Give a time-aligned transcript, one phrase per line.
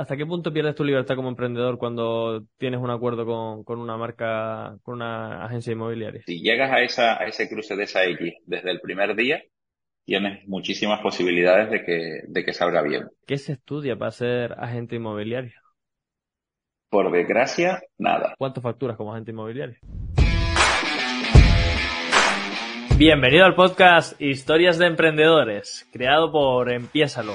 [0.00, 3.98] hasta qué punto pierdes tu libertad como emprendedor cuando tienes un acuerdo con, con una
[3.98, 6.22] marca, con una agencia inmobiliaria?
[6.24, 9.42] Si llegas a, esa, a ese cruce de esa X desde el primer día,
[10.06, 13.08] tienes muchísimas posibilidades de que, de que salga bien.
[13.26, 15.52] ¿Qué se estudia para ser agente inmobiliario?
[16.88, 18.34] Por desgracia, nada.
[18.38, 19.76] ¿Cuánto facturas como agente inmobiliario?
[22.96, 27.34] Bienvenido al podcast Historias de Emprendedores, creado por Empiésalo.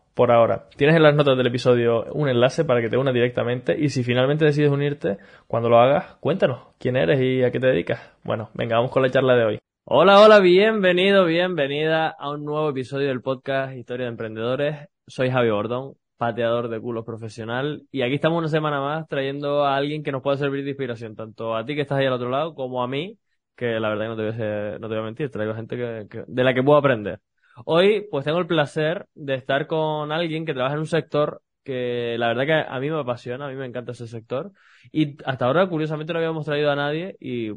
[0.21, 0.67] por ahora.
[0.77, 4.03] Tienes en las notas del episodio un enlace para que te unas directamente y si
[4.03, 8.15] finalmente decides unirte, cuando lo hagas, cuéntanos quién eres y a qué te dedicas.
[8.23, 9.59] Bueno, venga, vamos con la charla de hoy.
[9.83, 14.89] Hola, hola, bienvenido, bienvenida a un nuevo episodio del podcast Historia de Emprendedores.
[15.07, 19.75] Soy Javi Bordón, pateador de culos profesional y aquí estamos una semana más trayendo a
[19.75, 22.29] alguien que nos pueda servir de inspiración, tanto a ti que estás ahí al otro
[22.29, 23.17] lado como a mí,
[23.55, 25.75] que la verdad que no te voy a, no te voy a mentir, traigo gente
[25.75, 27.19] que, de la que puedo aprender.
[27.65, 32.15] Hoy, pues tengo el placer de estar con alguien que trabaja en un sector que
[32.17, 34.51] la verdad que a mí me apasiona, a mí me encanta ese sector.
[34.91, 37.51] Y hasta ahora, curiosamente, no habíamos traído a nadie y,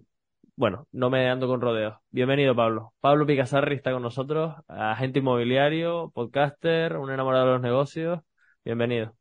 [0.57, 1.97] bueno, no me ando con rodeos.
[2.11, 2.93] Bienvenido, Pablo.
[3.01, 8.21] Pablo Picasarri está con nosotros, agente inmobiliario, podcaster, un enamorado de los negocios.
[8.65, 9.15] Bienvenido.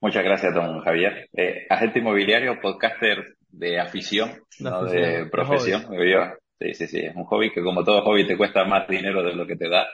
[0.00, 1.28] Muchas gracias, don Javier.
[1.32, 5.84] Eh, agente inmobiliario, podcaster de afición, no de profesión.
[6.62, 9.34] Sí, sí, sí, es un hobby que como todo hobby te cuesta más dinero de
[9.34, 9.84] lo que te da,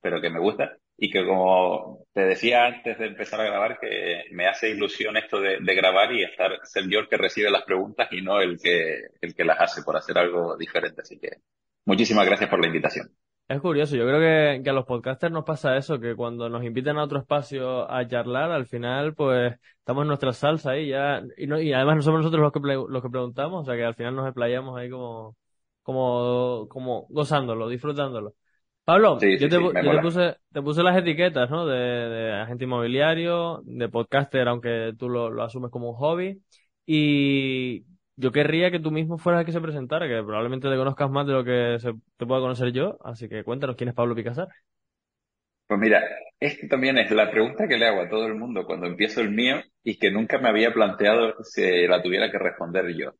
[0.00, 4.22] pero que me gusta y que como te decía antes de empezar a grabar, que
[4.30, 8.06] me hace ilusión esto de, grabar y estar, ser yo el que recibe las preguntas
[8.12, 11.00] y no el que, el que las hace por hacer algo diferente.
[11.00, 11.38] Así que
[11.86, 13.10] muchísimas gracias por la invitación.
[13.48, 14.20] Es curioso, yo creo
[14.62, 18.06] que, a los podcasters nos pasa eso, que cuando nos invitan a otro espacio a
[18.06, 22.02] charlar, al final pues estamos en nuestra salsa ahí ya, y, no, y además no
[22.02, 24.88] somos nosotros los que, los que preguntamos, o sea que al final nos explayamos ahí
[24.88, 25.36] como,
[25.82, 28.34] como, como gozándolo, disfrutándolo.
[28.84, 29.60] Pablo, yo, te,
[30.00, 31.66] puse, te puse las etiquetas, ¿no?
[31.66, 36.42] De, de, agente inmobiliario, de podcaster, aunque tú lo, lo, asumes como un hobby.
[36.84, 37.84] Y
[38.16, 41.26] yo querría que tú mismo fueras el que se presentara, que probablemente te conozcas más
[41.28, 42.98] de lo que se, te pueda conocer yo.
[43.04, 44.48] Así que cuéntanos quién es Pablo Picasar.
[45.68, 46.02] Pues mira,
[46.40, 49.30] esto también es la pregunta que le hago a todo el mundo cuando empiezo el
[49.30, 53.12] mío y que nunca me había planteado si la tuviera que responder yo.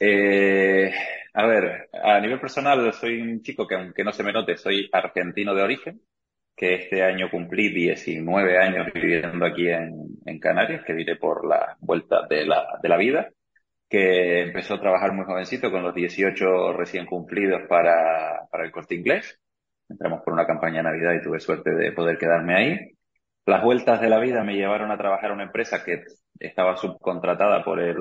[0.00, 0.92] Eh,
[1.34, 4.88] a ver, a nivel personal soy un chico que aunque no se me note, soy
[4.92, 6.00] argentino de origen,
[6.56, 12.26] que este año cumplí 19 años viviendo aquí en, Canarias, que diré por la vuelta
[12.28, 13.30] de la, de la vida,
[13.88, 18.94] que empezó a trabajar muy jovencito con los 18 recién cumplidos para, para el corte
[18.94, 19.38] inglés.
[19.88, 22.94] Entramos por una campaña de Navidad y tuve suerte de poder quedarme ahí.
[23.46, 26.04] Las vueltas de la vida me llevaron a trabajar en una empresa que
[26.38, 27.96] estaba subcontratada por el,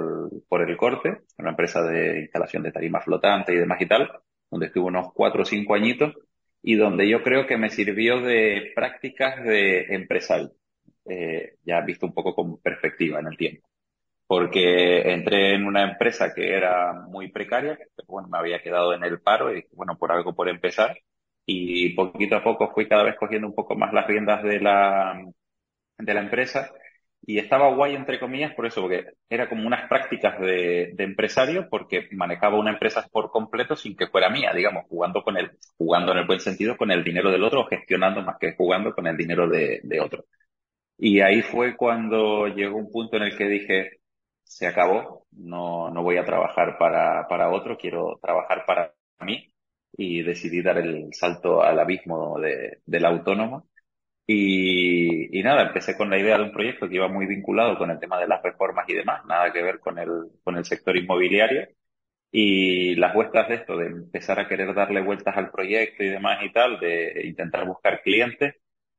[0.48, 4.09] por el corte, una empresa de instalación de tarimas flotantes y demás y tal,
[4.50, 6.14] donde estuve unos cuatro o cinco añitos
[6.62, 10.52] y donde yo creo que me sirvió de prácticas de empresario,
[11.06, 13.68] eh, ya visto un poco con perspectiva en el tiempo.
[14.26, 17.78] Porque entré en una empresa que era muy precaria,
[18.08, 20.98] bueno, me había quedado en el paro y bueno, por algo por empezar,
[21.46, 25.22] y poquito a poco fui cada vez cogiendo un poco más las riendas de la,
[25.98, 26.72] de la empresa
[27.26, 31.68] y estaba guay entre comillas por eso, porque era como unas prácticas de, de, empresario
[31.70, 36.12] porque manejaba una empresa por completo sin que fuera mía, digamos, jugando con el, jugando
[36.12, 39.08] en el buen sentido con el dinero del otro o gestionando más que jugando con
[39.08, 40.26] el dinero de, de otro.
[40.98, 44.00] Y ahí fue cuando llegó un punto en el que dije,
[44.44, 49.53] se acabó, no, no voy a trabajar para, para otro, quiero trabajar para mí
[49.94, 53.70] y decidí dar el salto al abismo de, del autónomo.
[54.26, 57.91] Y, y, nada, empecé con la idea de un proyecto que iba muy vinculado con
[57.91, 60.09] el tema de las reformas y demás, nada que ver con el,
[60.44, 61.67] con el sector inmobiliario.
[62.32, 66.44] Y las vueltas de esto, de empezar a querer darle vueltas al proyecto y demás
[66.44, 68.56] y tal, de intentar buscar clientes,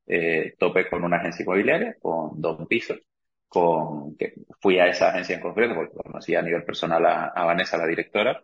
[0.07, 3.01] eh, topé con una agencia inmobiliaria, con dos pisos,
[3.49, 7.45] con, que fui a esa agencia en concreto porque conocía a nivel personal a, a
[7.45, 8.41] Vanessa, la directora,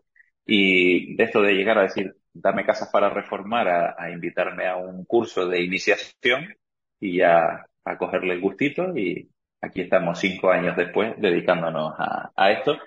[0.46, 5.04] y de esto de llegar a decir, dame casas para reformar, a, invitarme a un
[5.04, 6.54] curso de iniciación
[6.98, 9.30] y ya a cogerle el gustito y
[9.60, 12.78] aquí estamos cinco años después dedicándonos a, a esto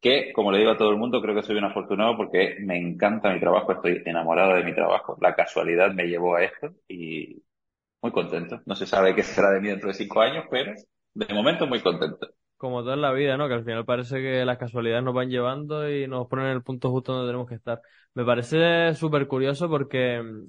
[0.00, 2.78] que, como le digo a todo el mundo, creo que soy un afortunado porque me
[2.78, 5.18] encanta mi trabajo, estoy enamorado de mi trabajo.
[5.20, 7.42] La casualidad me llevó a esto y,
[8.02, 8.62] muy contento.
[8.66, 10.74] No se sabe qué será de mí dentro de cinco años, pero
[11.14, 12.30] de momento muy contento.
[12.60, 13.48] Como todo en la vida, ¿no?
[13.48, 16.62] Que al final parece que las casualidades nos van llevando y nos ponen en el
[16.62, 17.80] punto justo donde tenemos que estar.
[18.12, 20.48] Me parece súper curioso porque mm,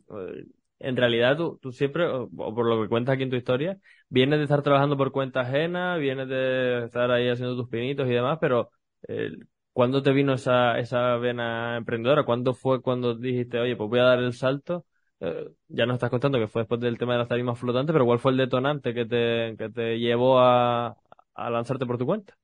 [0.79, 3.77] en realidad tú, tú siempre, o por lo que cuentas aquí en tu historia,
[4.09, 8.11] vienes de estar trabajando por cuenta ajena, vienes de estar ahí haciendo tus pinitos y
[8.11, 8.71] demás, pero
[9.07, 9.31] eh,
[9.71, 12.25] ¿cuándo te vino esa, esa vena emprendedora?
[12.25, 14.85] ¿Cuándo fue cuando dijiste, oye, pues voy a dar el salto?
[15.21, 18.05] Eh, ya nos estás contando que fue después del tema de las tarimas flotantes, pero
[18.05, 20.97] ¿cuál fue el detonante que te, que te llevó a,
[21.35, 22.37] a lanzarte por tu cuenta?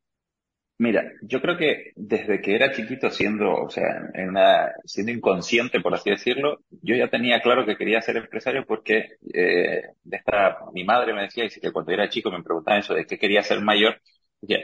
[0.79, 5.81] Mira, yo creo que desde que era chiquito, siendo, o sea, en una, siendo inconsciente,
[5.81, 10.59] por así decirlo, yo ya tenía claro que quería ser empresario porque eh, de esta,
[10.73, 13.41] mi madre me decía, y que cuando era chico me preguntaba eso de qué quería
[13.41, 13.99] ser mayor,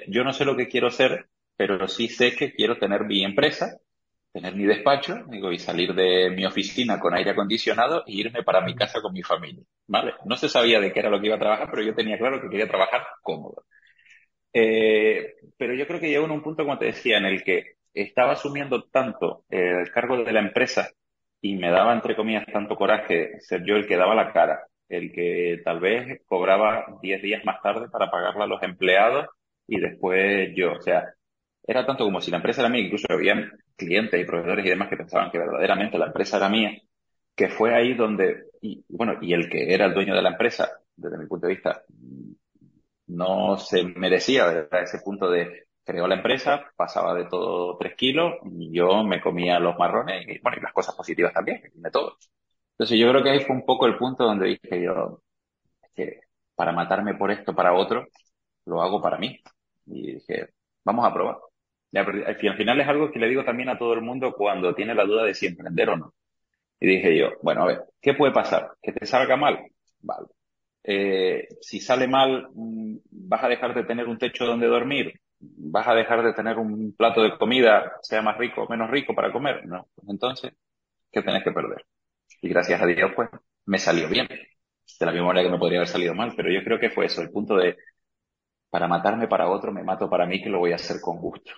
[0.07, 3.79] yo no sé lo que quiero ser, pero sí sé que quiero tener mi empresa,
[4.31, 8.61] tener mi despacho, digo, y salir de mi oficina con aire acondicionado e irme para
[8.61, 10.13] mi casa con mi familia, ¿vale?
[10.25, 12.41] No se sabía de qué era lo que iba a trabajar, pero yo tenía claro
[12.41, 13.65] que quería trabajar cómodo.
[14.53, 17.75] Eh, pero yo creo que llegó en un punto, como te decía, en el que
[17.93, 20.89] estaba asumiendo tanto el cargo de la empresa
[21.41, 25.11] y me daba, entre comillas, tanto coraje ser yo el que daba la cara, el
[25.11, 29.27] que tal vez cobraba 10 días más tarde para pagarle a los empleados
[29.67, 30.73] y después yo.
[30.73, 31.13] O sea,
[31.65, 33.35] era tanto como si la empresa era mía, incluso había
[33.75, 36.71] clientes y proveedores y demás que pensaban que verdaderamente la empresa era mía,
[37.35, 38.45] que fue ahí donde,
[38.89, 41.83] bueno, y el que era el dueño de la empresa, desde mi punto de vista,
[43.15, 48.35] no se merecía a ese punto de creó la empresa, pasaba de todo tres kilos
[48.45, 52.17] y yo me comía los marrones y bueno, y las cosas positivas también, tiene todo.
[52.73, 55.21] Entonces yo creo que ahí fue un poco el punto donde dije yo,
[55.83, 56.21] es que
[56.55, 58.07] para matarme por esto, para otro,
[58.65, 59.39] lo hago para mí.
[59.87, 60.49] Y dije,
[60.83, 61.37] vamos a probar.
[61.91, 64.95] Y al final es algo que le digo también a todo el mundo cuando tiene
[64.95, 66.13] la duda de si emprender o no.
[66.79, 68.71] Y dije yo, bueno, a ver, ¿qué puede pasar?
[68.81, 69.59] ¿Que te salga mal?
[70.01, 70.27] Vale.
[70.83, 75.87] Eh, si sale mal, mm, vas a dejar de tener un techo donde dormir, vas
[75.87, 79.31] a dejar de tener un plato de comida, sea más rico o menos rico para
[79.31, 79.87] comer, no.
[79.95, 80.53] Pues entonces,
[81.11, 81.85] ¿qué tenés que perder?
[82.41, 83.29] Y gracias a Dios, pues,
[83.65, 84.27] me salió bien.
[84.27, 87.05] De la misma manera que me podría haber salido mal, pero yo creo que fue
[87.05, 87.77] eso, el punto de,
[88.69, 91.51] para matarme para otro, me mato para mí, que lo voy a hacer con gusto.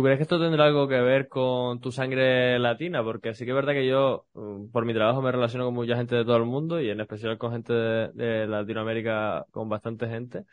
[0.00, 3.04] ¿Tú crees que esto tendrá algo que ver con tu sangre latina?
[3.04, 5.94] Porque sí que es verdad que yo, mm, por mi trabajo, me relaciono con mucha
[5.94, 10.44] gente de todo el mundo y en especial con gente de, Latinoamérica, con bastante gente.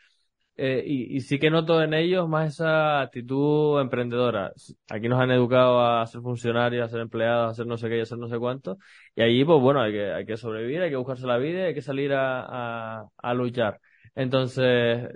[0.56, 4.52] Eh, y, sí que noto en ellos más esa actitud emprendedora.
[4.90, 8.00] Aquí nos han educado a ser funcionarios, a ser empleados, a hacer no sé qué
[8.00, 8.76] a hacer no sé cuánto.
[9.16, 12.12] Y allí, pues bueno, hay que, sobrevivir, hay que buscarse la vida, hay que salir
[12.12, 13.80] a, a luchar.
[14.14, 15.08] Entonces,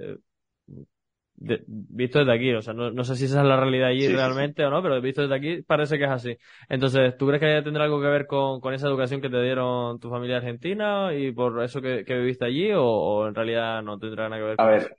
[1.67, 4.65] visto desde aquí, o sea, no, no, sé si esa es la realidad allí realmente
[4.65, 6.37] o no, pero visto desde aquí parece que es así.
[6.69, 9.99] Entonces, ¿tú crees que tendrá algo que ver con, con esa educación que te dieron
[9.99, 14.29] tu familia argentina y por eso que, que viviste allí o, en realidad no tendrá
[14.29, 14.97] nada que ver con A ver,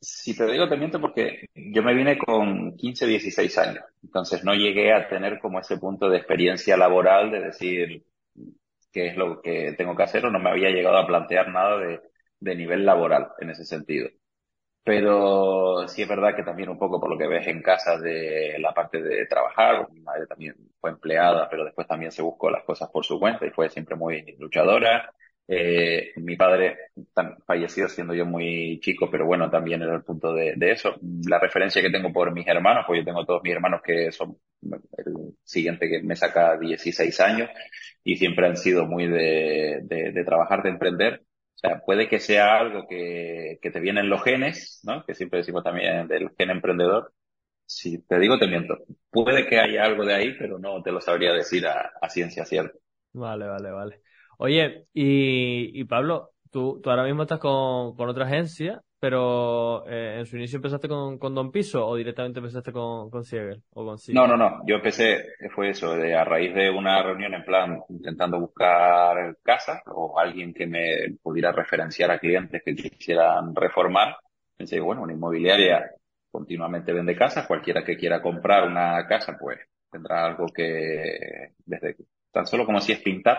[0.00, 4.54] si te digo te miento porque yo me vine con 15, 16 años, entonces no
[4.54, 8.04] llegué a tener como ese punto de experiencia laboral de decir
[8.92, 11.78] qué es lo que tengo que hacer o no me había llegado a plantear nada
[11.78, 12.00] de,
[12.40, 14.08] de nivel laboral en ese sentido.
[14.84, 18.56] Pero sí es verdad que también un poco por lo que ves en casa de
[18.58, 22.64] la parte de trabajar, mi madre también fue empleada, pero después también se buscó las
[22.64, 25.12] cosas por su cuenta y fue siempre muy luchadora.
[25.50, 26.76] Eh, mi padre
[27.46, 30.94] falleció siendo yo muy chico, pero bueno, también era el punto de, eso.
[31.26, 34.36] La referencia que tengo por mis hermanos, pues yo tengo todos mis hermanos que son
[34.62, 37.50] el siguiente que me saca 16 años
[38.04, 41.22] y siempre han sido muy de, de, de trabajar, de emprender
[41.58, 45.04] o sea, puede que sea algo que, que te vienen los genes, ¿no?
[45.04, 47.12] Que siempre decimos también del gen emprendedor.
[47.66, 48.78] Si te digo, te miento.
[49.10, 52.78] Puede que haya algo de ahí, pero no te lo sabría decir a, ciencia cierta.
[53.12, 54.02] Vale, vale, vale.
[54.38, 60.16] Oye, y, y Pablo, tú, tú ahora mismo estás con, con otra agencia pero eh,
[60.18, 63.84] en su inicio empezaste con, con Don Piso o directamente empezaste con, con Siegel o
[63.84, 64.62] con No, no, no.
[64.66, 65.24] Yo empecé,
[65.54, 70.52] fue eso, de, a raíz de una reunión en plan intentando buscar casa o alguien
[70.52, 74.16] que me pudiera referenciar a clientes que quisieran reformar.
[74.56, 75.90] Pensé, bueno, una inmobiliaria
[76.30, 79.58] continuamente vende casas, cualquiera que quiera comprar una casa, pues
[79.90, 81.96] tendrá algo que, desde
[82.32, 83.38] tan solo como si es pintar,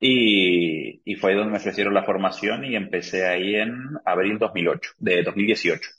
[0.00, 3.72] y, y fue donde me ofrecieron la formación y empecé ahí en
[4.04, 5.90] abril 2008, de 2018.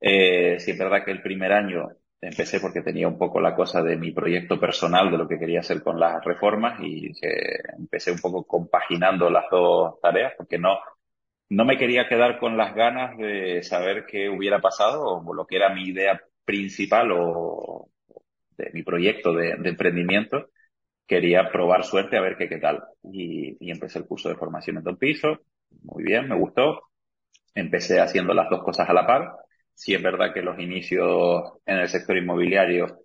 [0.00, 1.88] Eh, sí es verdad que el primer año
[2.20, 5.60] empecé porque tenía un poco la cosa de mi proyecto personal, de lo que quería
[5.60, 7.30] hacer con las reformas y que
[7.78, 10.78] empecé un poco compaginando las dos tareas porque no,
[11.50, 15.56] no me quería quedar con las ganas de saber qué hubiera pasado o lo que
[15.56, 17.90] era mi idea principal o
[18.56, 20.50] de mi proyecto de, de emprendimiento
[21.06, 22.82] quería probar suerte a ver qué, qué tal.
[23.04, 25.40] Y, y empecé el curso de formación en Don Piso.
[25.82, 26.82] Muy bien, me gustó.
[27.54, 29.32] Empecé haciendo las dos cosas a la par.
[29.74, 33.00] Sí es verdad que los inicios en el sector inmobiliario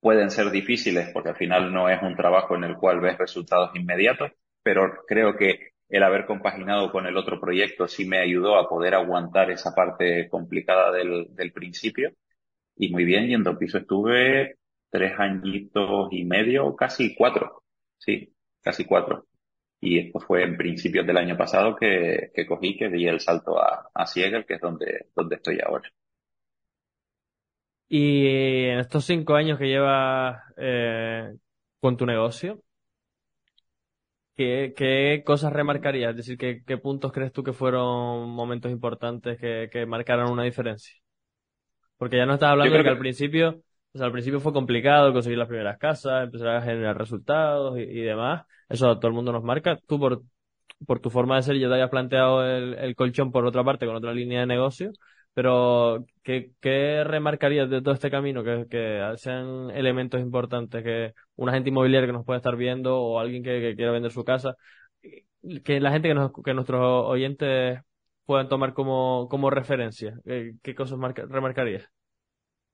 [0.00, 3.70] pueden ser difíciles porque al final no es un trabajo en el cual ves resultados
[3.74, 4.30] inmediatos,
[4.62, 8.94] pero creo que el haber compaginado con el otro proyecto sí me ayudó a poder
[8.94, 12.12] aguantar esa parte complicada del, del principio.
[12.76, 14.57] Y muy bien, y en Don Piso estuve
[14.90, 17.62] tres añitos y medio, casi cuatro.
[17.98, 19.26] Sí, casi cuatro.
[19.80, 23.60] Y esto fue en principios del año pasado que, que cogí, que di el salto
[23.62, 25.90] a, a Siegel, que es donde, donde estoy ahora.
[27.88, 28.26] Y
[28.66, 31.32] en estos cinco años que llevas eh,
[31.80, 32.62] con tu negocio,
[34.36, 36.10] ¿qué, qué cosas remarcarías?
[36.10, 40.44] Es decir, ¿qué, qué puntos crees tú que fueron momentos importantes que, que marcaron una
[40.44, 40.94] diferencia?
[41.96, 43.62] Porque ya no estás hablando de que, que al principio
[43.94, 48.00] o sea, al principio fue complicado conseguir las primeras casas, empezar a generar resultados y,
[48.02, 48.44] demás.
[48.68, 49.78] Eso todo el mundo nos marca.
[49.86, 50.22] Tú por,
[51.00, 54.12] tu forma de ser ya te habías planteado el, colchón por otra parte con otra
[54.12, 54.92] línea de negocio.
[55.34, 58.42] Pero, ¿qué, qué remarcarías de todo este camino?
[58.44, 63.42] Que, sean elementos importantes que una gente inmobiliaria que nos pueda estar viendo o alguien
[63.42, 64.56] que, que quiera vender su casa,
[65.64, 67.80] que la gente que, nos, que nuestros oyentes
[68.24, 70.18] puedan tomar como, como referencia.
[70.24, 71.88] ¿Qué, qué cosas marca, remarcarías?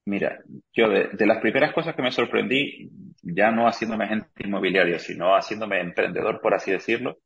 [0.06, 0.42] Mira,
[0.74, 2.90] yo de, las primeras cosas que me sorprendí,
[3.22, 7.18] ya no haciéndome agente inmobiliario, sino haciéndome emprendedor, por así decirlo,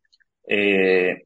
[0.47, 1.25] eh,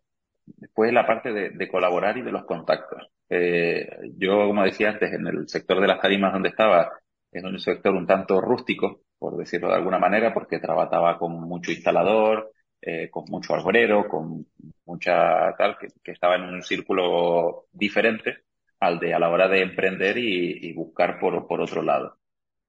[0.74, 3.08] fue la parte de, colaborar y de los contactos.
[3.28, 6.90] Eh, yo, como decía antes, en el sector de las tarimas donde estaba,
[7.30, 11.70] es un sector un tanto rústico, por decirlo de alguna manera, porque trabajaba con mucho
[11.70, 14.46] instalador, eh, con mucho arborero, con
[14.86, 18.44] mucha tal, que estaba en un círculo diferente
[18.82, 22.18] al de a la hora de emprender y, y buscar por, por otro lado.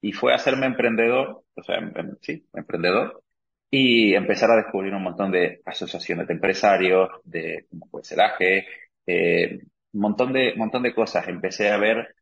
[0.01, 3.23] Y fue hacerme emprendedor, o sea, em, em, sí, emprendedor,
[3.71, 8.67] y empezar a descubrir un montón de asociaciones de empresarios, de como puede ser AGE,
[9.07, 9.59] eh,
[9.93, 11.27] montón de, montón de cosas.
[11.27, 12.15] Empecé a ver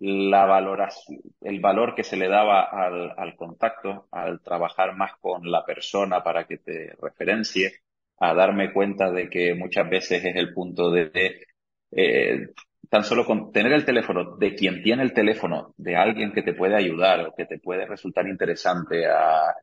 [0.00, 5.50] la valoración, el valor que se le daba al, al contacto, al trabajar más con
[5.50, 7.80] la persona para que te referencie,
[8.18, 11.46] a darme cuenta de que muchas veces es el punto de, de
[11.92, 12.48] eh,
[12.88, 16.54] tan solo con tener el teléfono de quien tiene el teléfono, de alguien que te
[16.54, 19.54] puede ayudar o que te puede resultar interesante, a,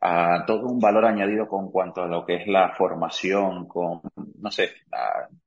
[0.00, 4.02] a todo un valor añadido con cuanto a lo que es la formación, con,
[4.38, 4.70] no sé,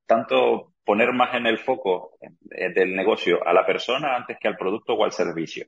[0.04, 4.94] tanto poner más en el foco del negocio a la persona antes que al producto
[4.94, 5.66] o al servicio.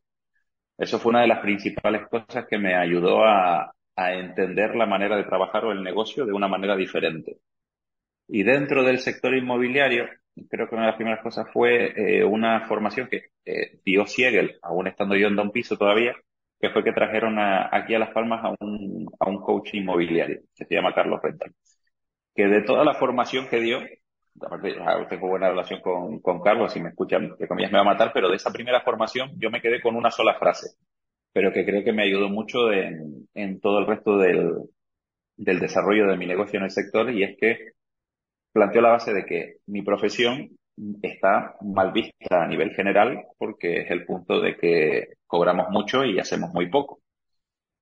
[0.76, 5.25] Eso fue una de las principales cosas que me ayudó a entender la manera de
[5.25, 7.37] trabajar o el negocio de una manera diferente.
[8.33, 10.09] Y dentro del sector inmobiliario,
[10.49, 14.57] creo que una de las primeras cosas fue eh, una formación que eh, dio Siegel,
[14.63, 16.15] aún estando yo en Don Piso todavía,
[16.61, 20.43] que fue que trajeron a, aquí a Las Palmas a un, a un coach inmobiliario,
[20.55, 21.53] que se llama Carlos Rental.
[22.33, 23.81] Que de toda la formación que dio,
[24.41, 24.77] aparte
[25.09, 28.13] tengo buena relación con, con Carlos, si me escuchan, que comillas me va a matar,
[28.15, 30.77] pero de esa primera formación yo me quedé con una sola frase,
[31.33, 34.53] pero que creo que me ayudó mucho en, en todo el resto del,
[35.37, 37.73] del desarrollo de mi negocio en el sector, y es que
[38.52, 40.50] planteo la base de que mi profesión
[41.02, 46.19] está mal vista a nivel general porque es el punto de que cobramos mucho y
[46.19, 47.00] hacemos muy poco.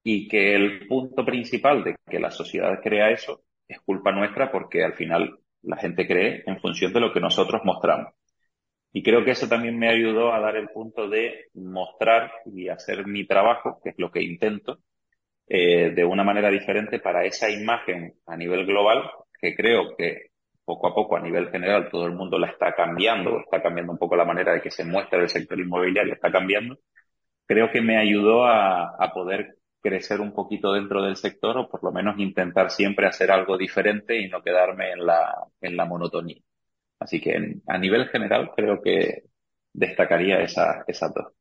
[0.02, 4.84] Y que el punto principal de que la sociedad crea eso es culpa nuestra porque
[4.84, 8.14] al final la gente cree en función de lo que nosotros mostramos.
[8.92, 13.06] Y creo que eso también me ayudó a dar el punto de mostrar y hacer
[13.06, 14.78] mi trabajo, que es lo que intento,
[15.46, 19.10] eh, de una manera diferente para esa imagen a nivel global,
[19.40, 20.30] que creo que
[20.68, 23.98] poco a poco a nivel general todo el mundo la está cambiando, está cambiando un
[23.98, 26.78] poco la manera de que se muestra el sector inmobiliario, está cambiando,
[27.46, 31.90] creo que me ayudó a, poder crecer un poquito dentro del sector o por lo
[31.90, 36.42] menos intentar siempre hacer algo diferente y no quedarme en la, en la monotonía.
[36.98, 39.22] Así que a nivel general creo que
[39.72, 40.84] destacaría esa,
[41.14, 41.32] dos.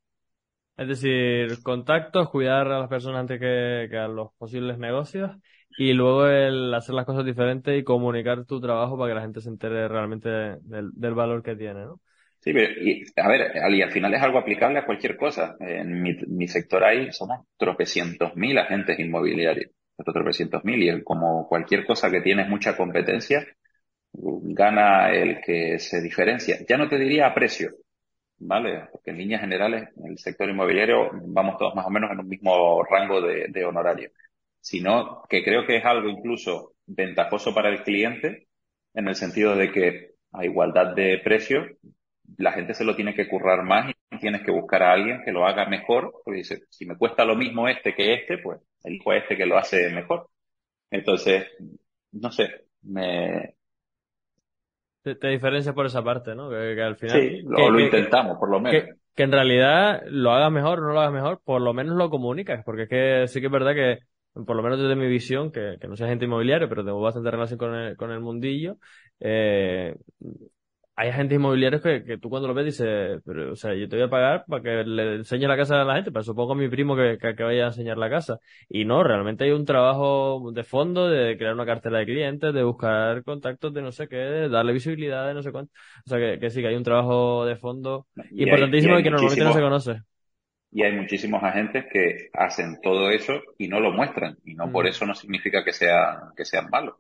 [0.77, 5.31] Es decir, contactos, cuidar a las personas antes que, que los posibles negocios
[5.77, 9.41] y luego el hacer las cosas diferentes y comunicar tu trabajo para que la gente
[9.41, 11.99] se entere realmente del, valor que tiene, ¿no?
[12.39, 15.55] Sí, pero, y, a ver, y al final es algo aplicable a cualquier cosa.
[15.59, 19.71] En mi, mi sector ahí somos tropecientos mil agentes inmobiliarios,
[20.03, 23.45] tropecientos mil, y como cualquier cosa que tienes mucha competencia,
[24.13, 26.57] gana el que se diferencia.
[26.67, 27.71] Ya no te diría a precio,
[28.39, 28.87] ¿vale?
[28.91, 32.27] Porque en líneas generales, en el sector inmobiliario vamos todos más o menos en un
[32.27, 34.09] mismo rango de honorario
[34.61, 38.47] sino que creo que es algo incluso ventajoso para el cliente
[38.93, 41.65] en el sentido de que a igualdad de precio
[42.37, 45.31] la gente se lo tiene que currar más y tienes que buscar a alguien que
[45.31, 49.11] lo haga mejor, porque dice, si me cuesta lo mismo este que este, pues elijo
[49.11, 50.27] a este que lo hace mejor.
[50.91, 51.47] Entonces,
[52.11, 53.55] no sé, me...
[55.01, 56.49] Te, te diferencias por esa parte, ¿no?
[56.49, 57.19] Que, al final...
[57.19, 58.83] Sí, lo, lo intentamos, por lo menos.
[58.83, 61.95] Que, que, en realidad lo hagas mejor o no lo hagas mejor, por lo menos
[61.95, 63.99] lo comunicas, porque es que sí que es verdad que
[64.45, 67.31] por lo menos desde mi visión, que, que no soy agente inmobiliario, pero tengo bastante
[67.31, 68.77] relación con el, con el mundillo,
[69.19, 69.95] eh,
[70.99, 73.95] hay agentes inmobiliarios que, que tú cuando lo ves dices, pero, o sea, yo te
[73.95, 76.55] voy a pagar para que le enseñe la casa a la gente, pero supongo a
[76.55, 78.39] mi primo que, que, vaya a enseñar la casa.
[78.67, 82.63] Y no, realmente hay un trabajo de fondo de crear una cartera de clientes, de
[82.63, 85.71] buscar contactos de no sé qué, de darle visibilidad de no sé cuánto.
[86.03, 89.11] O sea, que, que sí, que hay un trabajo de fondo y importantísimo y que
[89.11, 90.01] normalmente no se conoce.
[90.71, 94.37] Y hay muchísimos agentes que hacen todo eso y no lo muestran.
[94.43, 94.87] Y no por mm.
[94.89, 96.95] eso no significa que, sea, que sean malos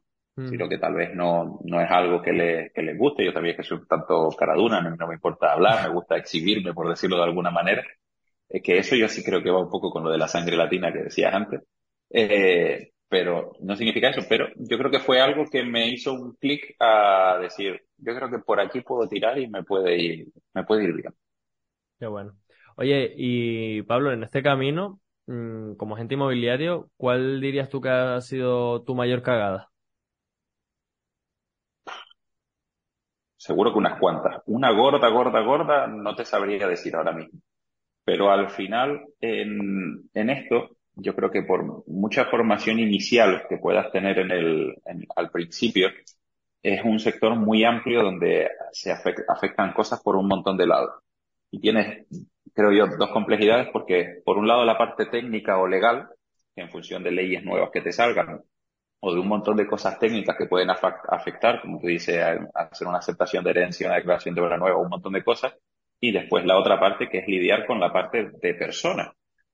[0.45, 3.25] sino que tal vez no, no es algo que, le, que les guste.
[3.25, 6.73] Yo también que soy un tanto caraduna, no, no me importa hablar, me gusta exhibirme,
[6.73, 7.83] por decirlo de alguna manera.
[8.47, 10.55] Es que eso yo sí creo que va un poco con lo de la sangre
[10.55, 11.61] latina que decías antes.
[12.11, 16.35] Eh, pero no significa eso, pero yo creo que fue algo que me hizo un
[16.35, 20.63] clic a decir, yo creo que por aquí puedo tirar y me puede ir, me
[20.65, 21.13] puede ir bien.
[21.99, 22.33] Qué bueno.
[22.77, 28.21] Oye, y Pablo, en este camino, mm, como agente inmobiliario, ¿cuál dirías tú que ha
[28.21, 29.71] sido tu mayor cagada?
[33.37, 34.41] seguro que unas cuantas.
[34.47, 37.39] Una gorda, gorda, gorda, no te sabría decir ahora mismo.
[38.05, 43.91] Pero al final, en, en esto, yo creo que por mucha formación inicial que puedas
[43.91, 44.75] tener en el,
[45.15, 45.89] al principio,
[46.63, 51.03] es un sector muy amplio donde se afectan cosas por un montón de lados.
[51.51, 52.07] Y tienes,
[52.57, 56.09] creo yo, dos complejidades porque, por un lado, la parte técnica o legal,
[56.55, 58.41] en función de leyes nuevas que te salgan,
[58.99, 62.19] o de un montón de cosas técnicas que pueden afectar, como tú dices,
[62.55, 65.53] hacer una aceptación de herencia, una declaración de obra nueva, un montón de cosas.
[65.99, 69.13] Y después la otra parte que es lidiar con la parte de persona,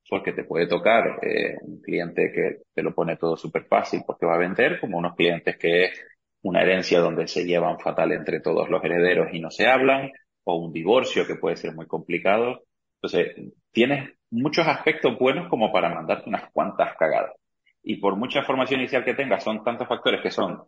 [0.09, 4.25] porque te puede tocar eh, un cliente que te lo pone todo súper fácil porque
[4.25, 6.01] va a vender, como unos clientes que es
[6.41, 10.09] una herencia donde se llevan fatal entre todos los herederos y no se hablan,
[10.45, 12.63] o un divorcio que puede ser muy complicado.
[13.03, 17.33] Entonces, tienes muchos aspectos buenos como para mandarte unas cuantas cagadas
[17.83, 20.63] y por mucha formación inicial que tengas, son tantos factores que son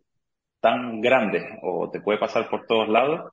[0.59, 3.31] tan grandes o te puede pasar por todos lados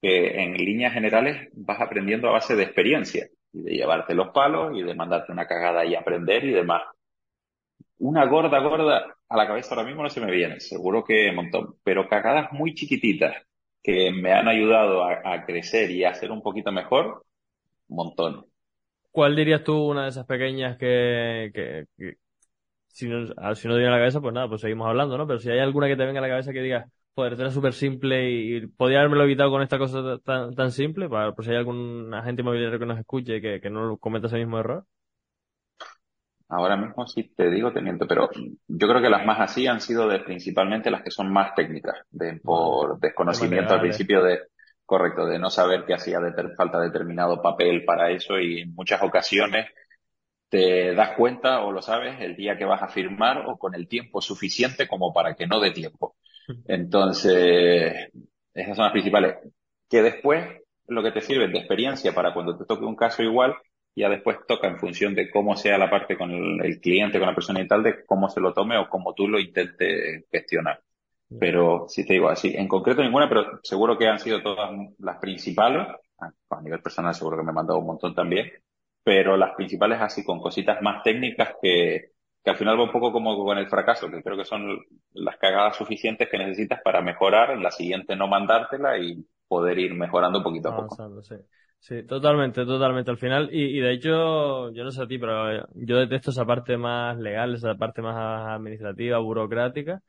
[0.00, 4.76] que en líneas generales vas aprendiendo a base de experiencia y de llevarte los palos
[4.76, 6.82] y de mandarte una cagada y aprender y demás.
[7.98, 11.36] Una gorda, gorda a la cabeza ahora mismo no se me viene, seguro que un
[11.36, 13.34] montón, pero cagadas muy chiquititas
[13.82, 17.24] que me han ayudado a, crecer y a ser un poquito mejor,
[17.88, 18.46] un montón.
[19.10, 22.16] ¿Cuál dirías tú una de esas pequeñas que, que,
[22.88, 25.26] si no, si no te viene a la cabeza, pues nada, pues seguimos hablando, ¿no?
[25.26, 27.72] Pero si hay alguna que te venga a la cabeza que diga, joder, era súper
[27.72, 31.56] simple y podría haberme evitado con esta cosa tan, tan simple, para, por si hay
[31.56, 34.84] algún agente inmobiliario que nos escuche que, que no cometa ese mismo error.
[36.48, 38.28] Ahora mismo sí te digo, teniente, pero
[38.68, 41.96] yo creo que las más así han sido de principalmente las que son más técnicas,
[42.10, 44.40] de, por desconocimiento al principio de,
[44.86, 49.02] correcto, de no saber que hacía de falta determinado papel para eso y en muchas
[49.02, 49.66] ocasiones
[50.48, 53.88] te das cuenta o lo sabes el día que vas a firmar o con el
[53.88, 56.16] tiempo suficiente como para que no dé tiempo.
[56.68, 58.10] Entonces,
[58.52, 59.36] esas son las principales.
[59.88, 63.54] Que después lo que te sirve de experiencia para cuando te toque un caso igual,
[63.96, 67.34] ya después toca en función de cómo sea la parte con el, cliente, con la
[67.34, 70.80] persona y tal, de cómo se lo tome o cómo tú lo intentes gestionar.
[71.38, 75.18] Pero si te digo así, en concreto ninguna, pero seguro que han sido todas las
[75.18, 75.88] principales.
[76.50, 78.50] A nivel personal seguro que me he mandado un montón también
[79.04, 83.12] pero las principales así con cositas más técnicas que, que al final va un poco
[83.12, 84.78] como con el fracaso, que creo que son
[85.12, 89.94] las cagadas suficientes que necesitas para mejorar, en la siguiente no mandártela y poder ir
[89.94, 91.22] mejorando poquito a poco.
[91.22, 91.34] Sí.
[91.78, 93.10] sí, totalmente, totalmente.
[93.10, 96.46] Al final, y, y de hecho, yo no sé a ti, pero yo detesto esa
[96.46, 98.16] parte más legal, esa parte más
[98.56, 100.00] administrativa, burocrática,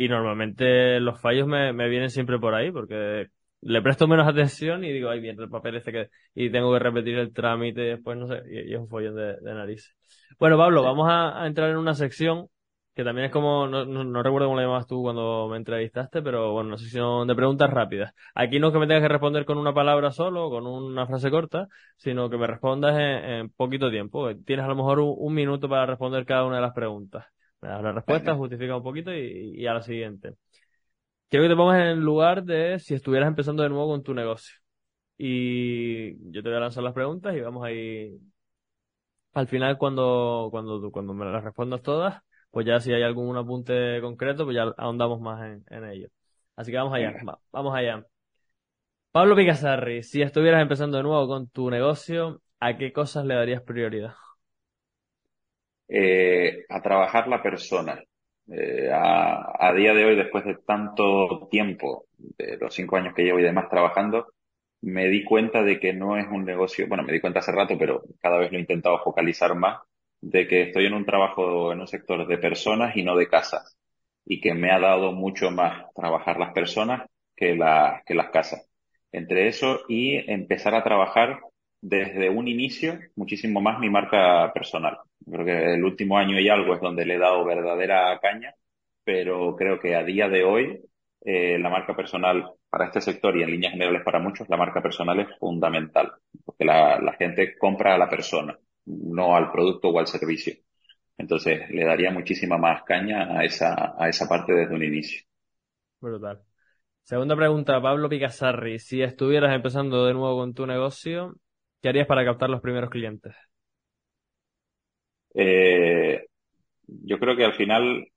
[0.00, 3.26] y normalmente los fallos me, me vienen siempre por ahí, porque
[3.60, 6.78] le presto menos atención y digo, ay, bien, el papel este que, y tengo que
[6.78, 9.96] repetir el trámite después, no sé, y, es un follón de, de narices.
[10.38, 12.46] Bueno, Pablo, vamos a, entrar en una sección
[12.94, 16.52] que también es como, no, no, recuerdo cómo la llamabas tú cuando me entrevistaste, pero
[16.52, 18.14] bueno, una sección de preguntas rápidas.
[18.36, 21.30] Aquí no es que me tengas que responder con una palabra solo, con una frase
[21.30, 24.32] corta, sino que me respondas en, poquito tiempo.
[24.44, 27.26] Tienes a lo mejor un, minuto para responder cada una de las preguntas.
[27.60, 30.34] Me das la respuesta, justifica un poquito y, y a la siguiente.
[31.28, 34.14] Quiero que te pongas en el lugar de si estuvieras empezando de nuevo con tu
[34.14, 34.56] negocio.
[35.18, 38.18] Y yo te voy a lanzar las preguntas y vamos ahí.
[39.34, 44.00] Al final, cuando, cuando, cuando me las respondas todas, pues ya si hay algún apunte
[44.00, 46.08] concreto, pues ya ahondamos más en, en ello.
[46.56, 47.14] Así que vamos allá,
[47.52, 48.04] vamos allá.
[49.12, 53.62] Pablo Picasarri, si estuvieras empezando de nuevo con tu negocio, ¿a qué cosas le darías
[53.62, 54.14] prioridad?
[55.88, 58.02] Eh, a trabajar la persona.
[58.50, 63.22] Eh, a, a día de hoy, después de tanto tiempo, de los cinco años que
[63.24, 64.28] llevo y demás trabajando,
[64.82, 67.76] me di cuenta de que no es un negocio, bueno, me di cuenta hace rato,
[67.78, 69.80] pero cada vez lo he intentado focalizar más,
[70.20, 73.76] de que estoy en un trabajo, en un sector de personas y no de casas.
[74.24, 78.68] Y que me ha dado mucho más trabajar las personas que, la, que las casas.
[79.12, 81.40] Entre eso y empezar a trabajar
[81.80, 84.98] desde un inicio muchísimo más mi marca personal.
[85.30, 88.54] Creo que el último año y algo es donde le he dado verdadera caña,
[89.04, 90.80] pero creo que a día de hoy
[91.24, 94.82] eh, la marca personal para este sector y en líneas generales para muchos, la marca
[94.82, 96.12] personal es fundamental,
[96.44, 100.54] porque la, la gente compra a la persona, no al producto o al servicio.
[101.16, 105.22] Entonces, le daría muchísima más caña a esa, a esa parte desde un inicio.
[106.00, 106.42] Brutal.
[107.02, 108.78] Segunda pregunta, Pablo Picasarri.
[108.78, 111.34] Si estuvieras empezando de nuevo con tu negocio,
[111.82, 113.34] ¿qué harías para captar los primeros clientes?
[115.40, 116.26] Eh,
[116.88, 118.08] yo creo que al final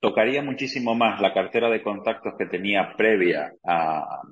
[0.00, 4.22] tocaría muchísimo más la cartera de contactos que tenía previa a,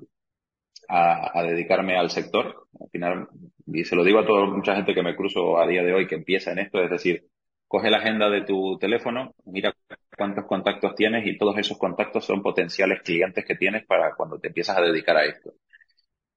[1.43, 2.67] dedicarme al sector.
[2.79, 3.27] Al final,
[3.67, 6.07] y se lo digo a toda mucha gente que me cruzo a día de hoy
[6.07, 7.25] que empieza en esto, es decir,
[7.67, 9.73] coge la agenda de tu teléfono, mira
[10.17, 14.47] cuántos contactos tienes y todos esos contactos son potenciales clientes que tienes para cuando te
[14.49, 15.53] empiezas a dedicar a esto.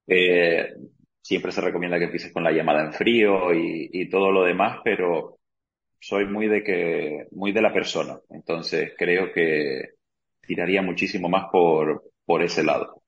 [0.07, 0.75] Eh,
[1.23, 4.81] siempre se recomienda que empieces con la llamada en frío y, y todo lo demás,
[4.85, 5.39] pero
[6.01, 8.19] soy muy de que, muy de la persona.
[8.31, 9.93] Entonces creo que
[10.43, 13.03] tiraría muchísimo más por, por ese lado.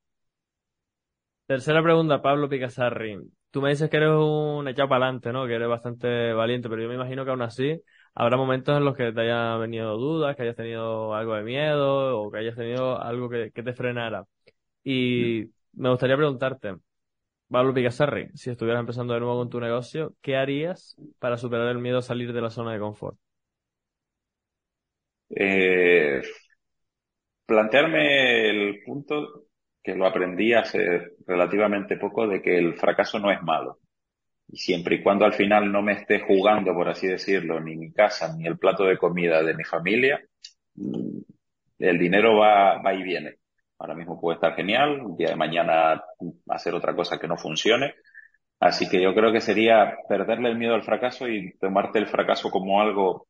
[1.46, 3.18] Tercera pregunta, Pablo Picasarri.
[3.50, 5.46] Tú me dices que eres un echado para adelante, ¿no?
[5.46, 7.80] Que eres bastante valiente, pero yo me imagino que aún así
[8.14, 12.18] habrá momentos en los que te hayan venido dudas, que hayas tenido algo de miedo
[12.20, 14.24] o que hayas tenido algo que, que te frenara.
[14.84, 16.76] Y me gustaría preguntarte,
[17.54, 21.78] Pablo Picassarri, si estuvieras empezando de nuevo con tu negocio, ¿qué harías para superar el
[21.78, 23.16] miedo a salir de la zona de confort?
[25.30, 26.20] Eh,
[27.46, 29.44] plantearme el punto
[29.80, 33.78] que lo aprendí hace relativamente poco de que el fracaso no es malo.
[34.48, 37.92] Y siempre y cuando al final no me esté jugando, por así decirlo, ni mi
[37.92, 40.20] casa, ni el plato de comida de mi familia,
[40.74, 41.18] mm,
[41.78, 43.36] el dinero va, va y viene.
[43.84, 46.02] Ahora mismo puede estar genial, un día de mañana
[46.48, 47.92] hacer otra cosa que no funcione.
[48.58, 52.50] Así que yo creo que sería perderle el miedo al fracaso y tomarte el fracaso
[52.50, 53.26] como algo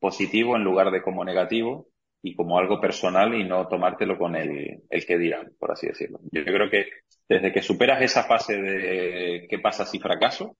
[0.00, 1.88] positivo en lugar de como negativo
[2.22, 6.20] y como algo personal y no tomártelo con el, el que dirán, por así decirlo.
[6.30, 6.86] Yo creo que
[7.28, 10.56] desde que superas esa fase de qué pasa si fracaso,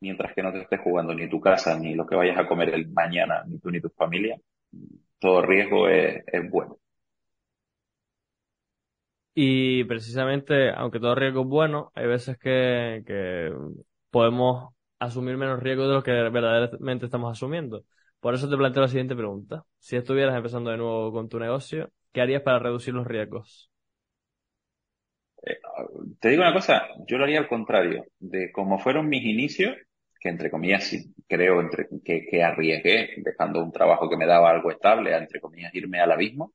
[0.00, 2.70] mientras que no te estés jugando ni tu casa, ni lo que vayas a comer
[2.70, 4.36] el mañana, ni tú ni tu familia,
[5.20, 6.78] todo riesgo es, es bueno.
[9.38, 13.52] Y precisamente, aunque todo riesgo es bueno, hay veces que,
[14.10, 17.84] podemos asumir menos riesgo de lo que verdaderamente estamos asumiendo.
[18.18, 19.64] Por eso te planteo la siguiente pregunta.
[19.78, 23.70] Si estuvieras empezando de nuevo con tu negocio, ¿qué harías para reducir los riesgos?
[25.42, 25.58] Eh,
[26.18, 29.76] te digo una cosa, yo lo haría al contrario, de cómo fueron mis inicios,
[30.18, 30.96] que entre comillas
[31.28, 35.40] creo entre, que, que arriesgué, dejando un trabajo que me daba algo estable, a, entre
[35.42, 36.54] comillas irme al abismo,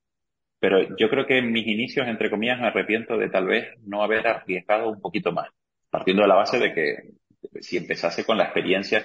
[0.62, 4.04] pero yo creo que en mis inicios, entre comillas, me arrepiento de tal vez no
[4.04, 5.50] haber arriesgado un poquito más,
[5.90, 6.98] partiendo de la base de que
[7.62, 9.04] si empezase con la experiencia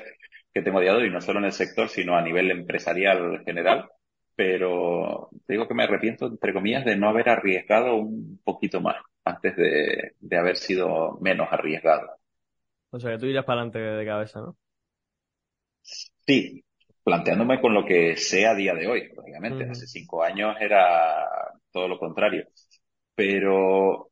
[0.52, 3.88] que tengo de y no solo en el sector, sino a nivel empresarial general,
[4.34, 9.56] pero digo que me arrepiento, entre comillas, de no haber arriesgado un poquito más antes
[9.56, 12.18] de, de haber sido menos arriesgado.
[12.90, 14.58] O sea, que tú irías para adelante de cabeza, ¿no?
[16.26, 16.65] Sí,
[17.06, 19.70] planteándome con lo que sé a día de hoy, obviamente.
[19.70, 21.24] Hace cinco años era
[21.70, 22.48] todo lo contrario.
[23.14, 24.10] Pero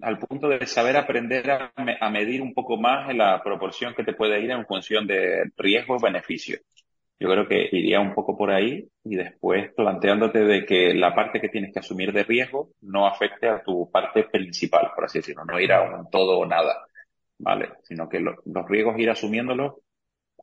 [0.00, 4.12] al punto de saber aprender a, a, medir un poco más la proporción que te
[4.12, 6.58] puede ir en función de riesgo-beneficio.
[7.20, 11.40] Yo creo que iría un poco por ahí y después planteándote de que la parte
[11.40, 15.44] que tienes que asumir de riesgo no afecte a tu parte principal, por así decirlo,
[15.44, 16.88] no ir a un todo o nada,
[17.38, 17.68] ¿vale?
[17.84, 19.74] Sino que los riesgos ir asumiéndolos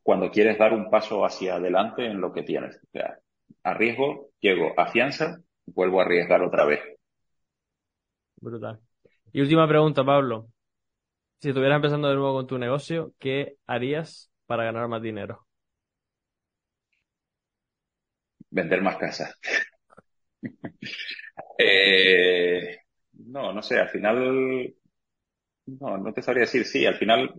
[0.02, 2.76] cuando quieres dar un paso hacia adelante en lo que tienes.
[2.76, 3.18] O sea,
[3.62, 6.80] arriesgo, llego a fianza, vuelvo a arriesgar otra vez.
[8.36, 8.80] Brutal.
[9.32, 10.48] Y última pregunta, Pablo.
[11.40, 15.46] Si estuvieras empezando de nuevo con tu negocio, ¿qué harías para ganar más dinero?
[18.50, 19.36] Vender más casas.
[21.58, 22.78] eh,
[23.12, 24.74] no, no sé, al final
[25.66, 27.32] no, no te sabría decir, sí, al final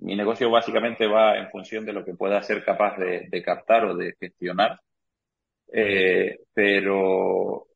[0.00, 3.96] mi negocio básicamente va en función de lo que pueda ser capaz de, captar o
[3.96, 4.80] de gestionar,
[5.72, 7.66] eh, pero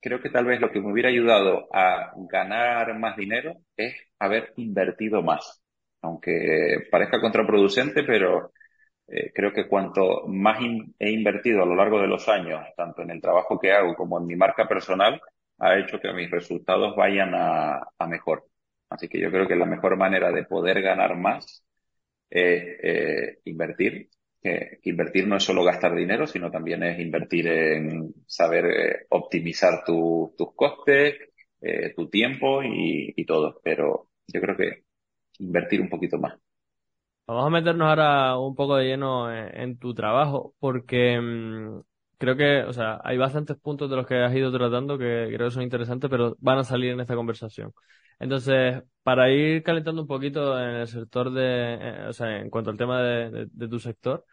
[0.00, 4.52] creo que tal vez lo que me hubiera ayudado a ganar más dinero es haber
[4.56, 5.60] invertido más.
[6.02, 8.52] aunque parezca contraproducente, pero
[9.08, 10.58] eh, creo que cuanto más
[10.98, 14.18] he invertido a lo largo de los años, tanto en el trabajo que hago como
[14.18, 15.20] en mi marca personal,
[15.58, 18.46] ha hecho que mis resultados vayan a, a mejor.
[18.94, 21.64] Así que yo creo que la mejor manera de poder ganar más
[22.30, 24.10] es eh, invertir.
[24.40, 29.84] Que, invertir no es solo gastar dinero, sino también es invertir en saber eh, optimizar
[29.84, 31.16] tus costes,
[31.60, 33.60] eh, tu tiempo y, y todo.
[33.64, 34.84] Pero yo creo que
[35.38, 36.38] invertir un poquito más.
[37.26, 41.80] Vamos a meternos ahora un poco de lleno en, tu trabajo, porque mm,
[42.18, 45.48] creo que, o sea, hay bastantes puntos de los que has ido tratando que creo
[45.48, 47.72] que son interesantes, pero van a salir en esta conversación.
[48.22, 52.70] Entonces, para ir calentando un poquito en el sector de, eh, o sea, en cuanto
[52.70, 54.24] al tema de, tu sector,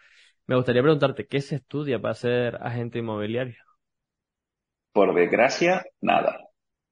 [0.45, 3.58] me gustaría preguntarte, ¿qué se estudia para ser agente inmobiliario?
[4.91, 6.39] Por desgracia, nada.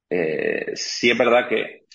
[0.10, 1.86] Eh, sí es verdad que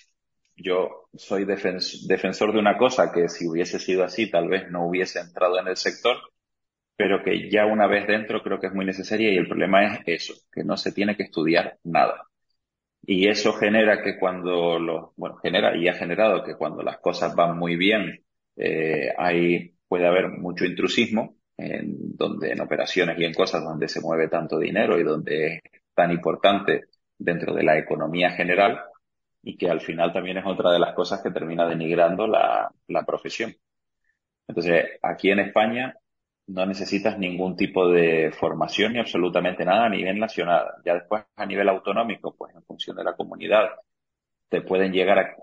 [0.55, 5.19] yo soy defensor de una cosa que si hubiese sido así, tal vez no hubiese
[5.19, 6.15] entrado en el sector,
[6.95, 9.99] pero que ya una vez dentro creo que es muy necesaria y el problema es
[10.05, 12.29] eso, que no se tiene que estudiar nada.
[13.05, 17.35] Y eso genera que cuando los, bueno, genera y ha generado que cuando las cosas
[17.35, 18.23] van muy bien,
[18.55, 24.01] eh, hay, puede haber mucho intrusismo en donde en operaciones y en cosas donde se
[24.01, 25.61] mueve tanto dinero y donde es
[25.93, 26.85] tan importante
[27.17, 28.79] dentro de la economía general
[29.41, 33.03] y que al final también es otra de las cosas que termina denigrando la, la
[33.03, 33.53] profesión.
[34.47, 35.95] Entonces, aquí en España
[36.47, 40.67] no necesitas ningún tipo de formación ni absolutamente nada a nivel nacional.
[40.85, 43.69] Ya después a nivel autonómico, pues en función de la comunidad,
[44.49, 45.35] te pueden llegar a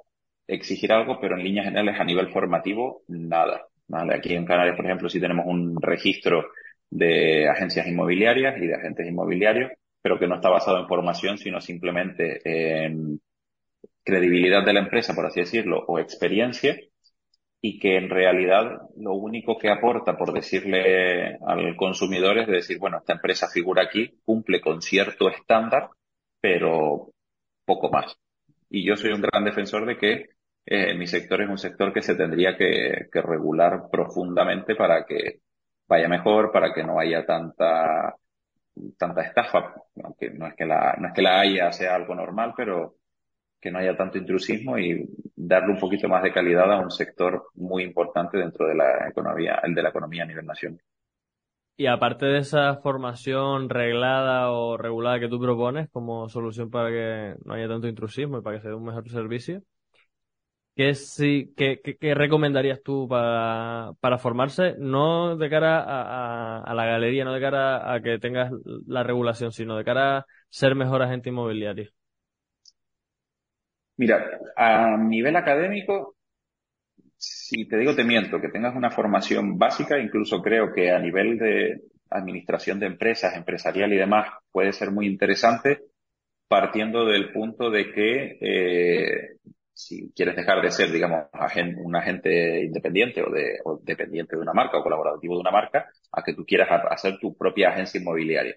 [0.46, 3.66] exigir algo, pero en líneas generales a nivel formativo, nada.
[3.88, 4.14] ¿vale?
[4.14, 6.46] Aquí en Canarias, por ejemplo, sí tenemos un registro
[6.90, 11.60] de agencias inmobiliarias y de agentes inmobiliarios, pero que no está basado en formación, sino
[11.60, 13.20] simplemente en
[14.04, 16.76] credibilidad de la empresa, por así decirlo, o experiencia,
[17.62, 22.98] y que en realidad lo único que aporta, por decirle al consumidor, es decir, bueno,
[22.98, 25.90] esta empresa figura aquí, cumple con cierto estándar,
[26.40, 27.10] pero
[27.64, 28.16] poco más.
[28.70, 30.30] Y yo soy un gran defensor de que
[30.64, 35.40] eh, mi sector es un sector que se tendría que, que regular profundamente para que
[35.88, 38.14] vaya mejor, para que no haya tanta
[38.96, 42.54] tanta estafa, aunque no es que la no es que la haya sea algo normal,
[42.56, 42.94] pero
[43.60, 47.48] que no haya tanto intrusismo y darle un poquito más de calidad a un sector
[47.54, 50.80] muy importante dentro de la economía, el de la economía a nivel nacional.
[51.76, 57.36] Y aparte de esa formación reglada o regulada que tú propones como solución para que
[57.44, 59.62] no haya tanto intrusismo y para que se dé un mejor servicio,
[60.74, 67.40] ¿qué, recomendarías tú para, para formarse, no de cara a, a, la galería, no de
[67.40, 68.52] cara a que tengas
[68.86, 71.90] la regulación, sino de cara a ser mejor agente inmobiliario?
[74.00, 76.16] Mira, a nivel académico,
[77.18, 81.36] si te digo te miento, que tengas una formación básica, incluso creo que a nivel
[81.36, 85.82] de administración de empresas, empresarial y demás, puede ser muy interesante,
[86.48, 89.36] partiendo del punto de que eh,
[89.74, 91.26] si quieres dejar de ser, digamos,
[91.84, 95.90] un agente independiente o, de, o dependiente de una marca o colaborativo de una marca,
[96.10, 98.56] a que tú quieras hacer tu propia agencia inmobiliaria.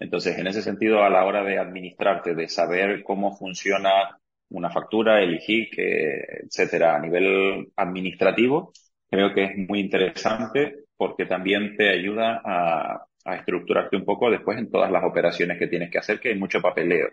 [0.00, 4.18] Entonces, en ese sentido, a la hora de administrarte, de saber cómo funciona
[4.50, 6.96] una factura, elegir, que, etcétera.
[6.96, 8.72] A nivel administrativo,
[9.10, 14.70] creo que es muy interesante porque también te ayuda a, estructurarte un poco después en
[14.70, 17.08] todas las operaciones que tienes que hacer, que hay mucho papeleo.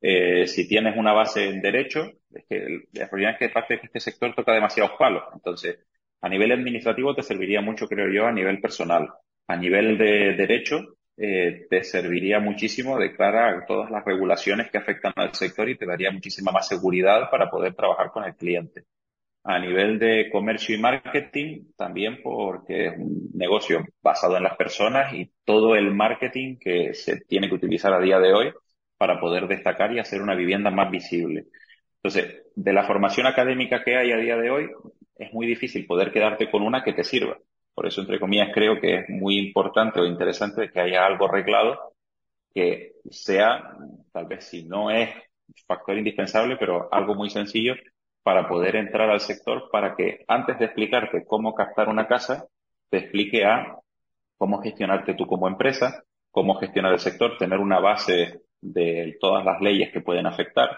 [0.00, 3.80] Eh, si tienes una base en derecho, es que la realidad es que parte de
[3.84, 5.24] este sector toca demasiados palos.
[5.34, 5.78] Entonces,
[6.20, 9.10] a nivel administrativo te serviría mucho, creo yo, a nivel personal.
[9.46, 14.78] A nivel de derecho, eh, te serviría muchísimo de cara a todas las regulaciones que
[14.78, 18.84] afectan al sector y te daría muchísima más seguridad para poder trabajar con el cliente.
[19.44, 25.12] A nivel de comercio y marketing, también porque es un negocio basado en las personas
[25.14, 28.52] y todo el marketing que se tiene que utilizar a día de hoy
[28.96, 31.46] para poder destacar y hacer una vivienda más visible.
[31.96, 34.70] Entonces, de la formación académica que hay a día de hoy,
[35.16, 37.38] es muy difícil poder quedarte con una que te sirva.
[37.74, 41.94] Por eso, entre comillas, creo que es muy importante o interesante que haya algo arreglado
[42.54, 43.76] que sea,
[44.12, 45.10] tal vez si no es
[45.66, 47.74] factor indispensable, pero algo muy sencillo
[48.22, 52.46] para poder entrar al sector para que antes de explicarte cómo captar una casa,
[52.90, 53.76] te explique a
[54.38, 59.60] cómo gestionarte tú como empresa, cómo gestionar el sector, tener una base de todas las
[59.60, 60.70] leyes que pueden afectar,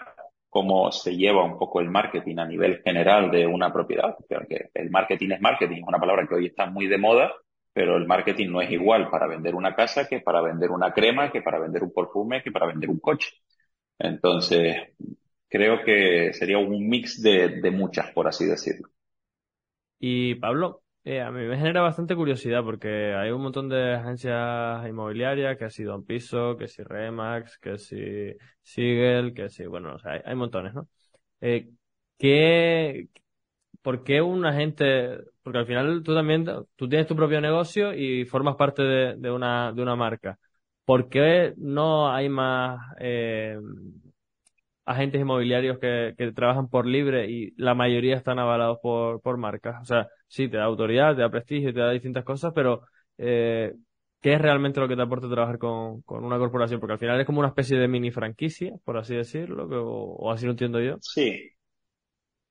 [0.49, 4.89] cómo se lleva un poco el marketing a nivel general de una propiedad, porque el
[4.89, 7.33] marketing es marketing, es una palabra que hoy está muy de moda,
[7.73, 11.31] pero el marketing no es igual para vender una casa que para vender una crema,
[11.31, 13.29] que para vender un perfume, que para vender un coche.
[13.99, 14.77] Entonces,
[15.49, 18.89] creo que sería un mix de, de muchas, por así decirlo.
[19.99, 24.85] Y Pablo, eh, a mí me genera bastante curiosidad porque hay un montón de agencias
[24.87, 29.99] inmobiliarias, que si Don Piso, que si Remax, que si Siegel, que si, bueno, o
[29.99, 30.89] sea, hay, montones, ¿no?
[31.41, 31.69] Eh,
[32.17, 33.07] ¿qué,
[33.81, 38.25] por qué un agente, porque al final tú también, tú tienes tu propio negocio y
[38.25, 40.37] formas parte de, de una, de una marca.
[40.85, 43.57] ¿Por qué no hay más eh,
[44.87, 49.75] agentes inmobiliarios que, que trabajan por libre y la mayoría están avalados por, por marcas?
[49.81, 52.81] O sea, sí, te da autoridad, te da prestigio, te da distintas cosas, pero
[53.17, 53.73] eh,
[54.21, 56.79] ¿qué es realmente lo que te aporta trabajar con, con una corporación?
[56.79, 60.45] Porque al final es como una especie de mini franquicia, por así decirlo, o, así
[60.45, 60.95] lo entiendo yo.
[61.01, 61.51] Sí,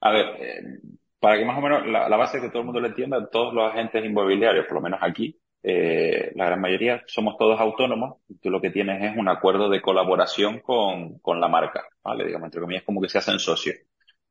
[0.00, 0.78] a ver, eh,
[1.18, 3.54] para que más o menos la, la base que todo el mundo lo entienda, todos
[3.54, 8.50] los agentes inmobiliarios, por lo menos aquí, eh, la gran mayoría somos todos autónomos, tú
[8.50, 12.24] lo que tienes es un acuerdo de colaboración con, con la marca, ¿vale?
[12.24, 13.74] Digamos, entre comillas, como que se hacen socios.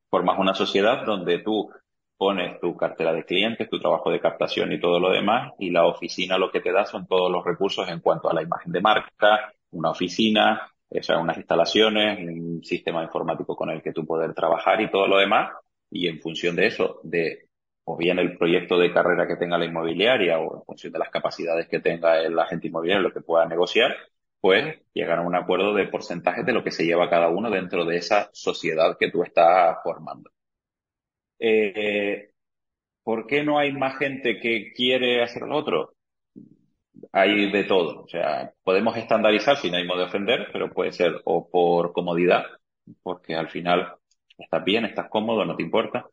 [0.08, 1.70] Formas una sociedad donde tú
[2.16, 5.84] pones tu cartera de clientes, tu trabajo de captación y todo lo demás, y la
[5.86, 8.80] oficina lo que te da son todos los recursos en cuanto a la imagen de
[8.80, 14.32] marca, una oficina, o sea, unas instalaciones, un sistema informático con el que tú poder
[14.32, 15.52] trabajar y todo lo demás,
[15.90, 17.45] y en función de eso, de
[17.88, 21.10] o bien el proyecto de carrera que tenga la inmobiliaria o en función de las
[21.10, 23.96] capacidades que tenga el agente inmobiliario, lo que pueda negociar,
[24.40, 27.84] pues llegar a un acuerdo de porcentajes de lo que se lleva cada uno dentro
[27.84, 30.30] de esa sociedad que tú estás formando.
[31.38, 32.30] Eh,
[33.04, 35.94] ¿por qué no hay más gente que quiere hacer lo otro?
[37.12, 38.02] Hay de todo.
[38.04, 42.44] O sea, podemos estandarizar sin ánimo de ofender, pero puede ser o por comodidad,
[43.02, 43.96] porque al final
[44.38, 46.06] estás bien, estás cómodo, no te importa,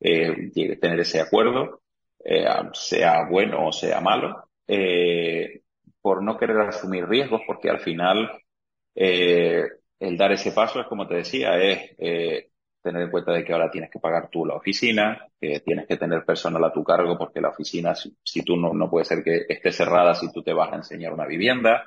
[0.00, 1.82] eh, tener ese acuerdo,
[2.24, 5.62] eh, sea bueno o sea malo, eh,
[6.00, 8.30] por no querer asumir riesgos, porque al final
[8.94, 9.64] eh,
[10.00, 12.50] el dar ese paso es como te decía, es eh,
[12.82, 15.96] tener en cuenta de que ahora tienes que pagar tú la oficina, que tienes que
[15.96, 19.22] tener personal a tu cargo porque la oficina, si, si tú no, no puede ser
[19.24, 21.84] que esté cerrada si tú te vas a enseñar una vivienda,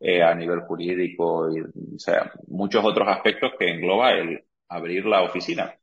[0.00, 5.22] eh, a nivel jurídico y, o sea, muchos otros aspectos que engloba el abrir la
[5.22, 5.74] oficina.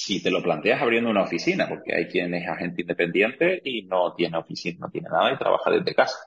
[0.00, 4.14] Si te lo planteas abriendo una oficina, porque hay quien es agente independiente y no
[4.14, 6.18] tiene oficina, no tiene nada y trabaja desde casa.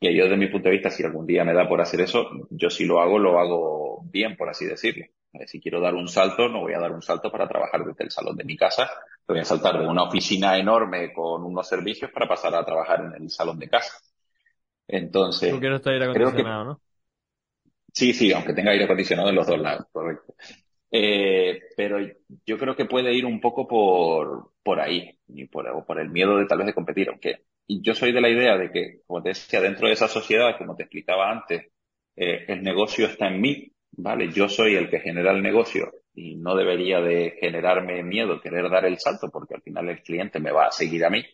[0.00, 2.28] Que yo, desde mi punto de vista, si algún día me da por hacer eso,
[2.50, 5.06] yo si lo hago, lo hago bien, por así decirlo.
[5.32, 8.04] Eh, Si quiero dar un salto, no voy a dar un salto para trabajar desde
[8.04, 8.90] el salón de mi casa,
[9.26, 13.22] voy a saltar de una oficina enorme con unos servicios para pasar a trabajar en
[13.22, 13.92] el salón de casa.
[14.88, 16.80] Entonces, Tú quieres aire creo que acondicionado, ¿no?
[17.92, 20.34] sí, sí, aunque tenga aire acondicionado en los dos lados, correcto.
[20.90, 21.98] Eh, pero
[22.46, 26.38] yo creo que puede ir un poco por, por ahí, y por, por el miedo
[26.38, 29.30] de tal vez de competir, aunque yo soy de la idea de que, como te
[29.30, 31.66] decía, dentro de esa sociedad, como te explicaba antes,
[32.16, 34.30] eh, el negocio está en mí, ¿vale?
[34.32, 38.86] Yo soy el que genera el negocio y no debería de generarme miedo querer dar
[38.86, 41.24] el salto porque al final el cliente me va a seguir a mí,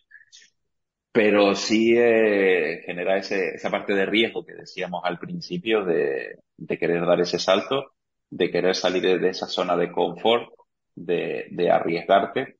[1.12, 6.78] pero sí eh, genera ese, esa parte de riesgo que decíamos al principio de, de
[6.78, 7.92] querer dar ese salto,
[8.32, 10.48] de querer salir de, esa zona de confort,
[10.94, 12.56] de, de arriesgarte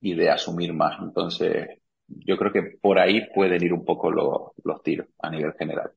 [0.00, 0.98] y de asumir más.
[0.98, 5.52] Entonces, yo creo que por ahí pueden ir un poco los, los tiros a nivel
[5.58, 5.90] general.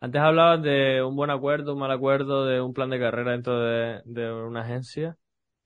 [0.00, 3.58] Antes hablabas de un buen acuerdo, un mal acuerdo, de un plan de carrera dentro
[3.58, 5.16] de, de una agencia.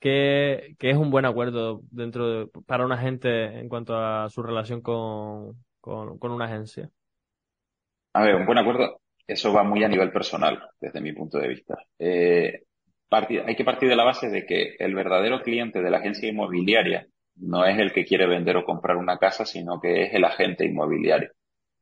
[0.01, 4.43] ¿Qué, qué es un buen acuerdo dentro de, para un agente en cuanto a su
[4.43, 6.89] relación con, con, con una agencia?
[8.15, 11.49] A ver, un buen acuerdo, eso va muy a nivel personal, desde mi punto de
[11.49, 11.77] vista.
[11.99, 12.63] Eh,
[13.11, 17.07] hay que partir de la base de que el verdadero cliente de la agencia inmobiliaria
[17.37, 20.65] no es el que quiere vender o comprar una casa, sino que es el agente
[20.67, 21.31] inmobiliario.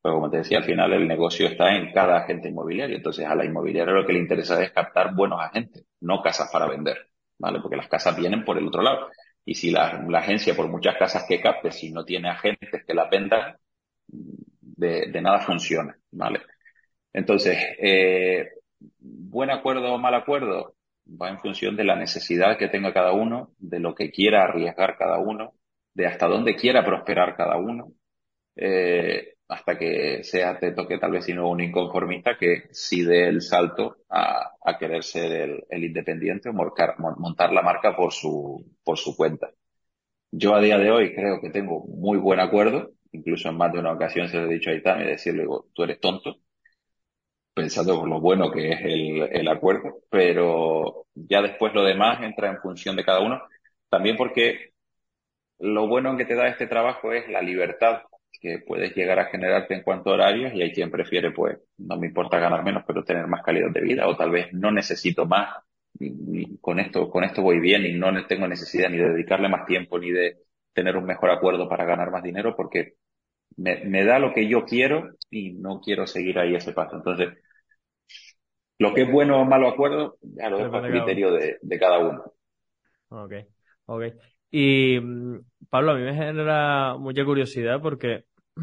[0.02, 2.96] Pero como te decía, al final el negocio está en cada agente inmobiliario.
[2.96, 6.68] Entonces a la inmobiliaria lo que le interesa es captar buenos agentes, no casas para
[6.68, 6.96] vender,
[7.38, 7.60] ¿vale?
[7.60, 9.08] Porque las casas vienen por el otro lado.
[9.44, 12.94] Y si la, la agencia, por muchas casas que capte, si no tiene agentes que
[12.94, 13.56] las vendan,
[14.08, 16.42] de, de nada funciona, ¿vale?
[17.14, 18.50] Entonces, eh,
[19.00, 20.75] buen acuerdo o mal acuerdo
[21.08, 24.96] va en función de la necesidad que tenga cada uno, de lo que quiera arriesgar
[24.98, 25.54] cada uno,
[25.94, 27.92] de hasta dónde quiera prosperar cada uno,
[28.56, 33.28] eh, hasta que sea, te toque tal vez si no un inconformista que sí dé
[33.28, 38.98] el salto a, querer ser el, independiente o montar, montar la marca por su, por
[38.98, 39.50] su cuenta.
[40.30, 43.78] Yo a día de hoy creo que tengo muy buen acuerdo, incluso en más de
[43.78, 46.40] una ocasión se lo he dicho a Itami, decirle, tú eres tonto,
[47.56, 52.50] pensando por lo bueno que es el, el acuerdo, pero ya después lo demás entra
[52.50, 53.42] en función de cada uno,
[53.90, 54.72] también porque
[55.58, 58.02] lo bueno que te da este trabajo es la libertad
[58.40, 61.96] que puedes llegar a generarte en cuanto a horarios y hay quien prefiere, pues, no
[61.98, 65.26] me importa ganar menos, pero tener más calidad de vida o tal vez no necesito
[65.26, 65.56] más,
[65.98, 69.66] y- con esto, con esto voy bien y no tengo necesidad ni de dedicarle más
[69.66, 70.36] tiempo ni de
[70.74, 72.94] tener un mejor acuerdo para ganar más dinero porque
[73.56, 76.96] me, me da lo que yo quiero y no quiero seguir ahí ese paso.
[76.96, 77.30] Entonces,
[78.78, 81.98] lo que es bueno o malo acuerdo, ya lo dejo a criterio de, de cada
[81.98, 82.32] uno.
[83.08, 83.32] Ok,
[83.86, 84.02] ok.
[84.50, 88.24] Y mm, Pablo, a mí me genera mucha curiosidad porque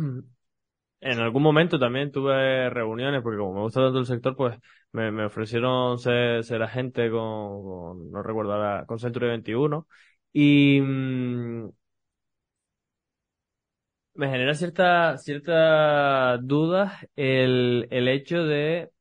[1.02, 4.58] en algún momento también tuve reuniones, porque como me gusta tanto el sector, pues
[4.92, 9.88] me, me ofrecieron ser, ser agente con, con, no recuerdo ahora, con Century 21.
[10.34, 11.70] Y mmm,
[14.16, 18.92] me genera cierta, cierta duda el, el hecho de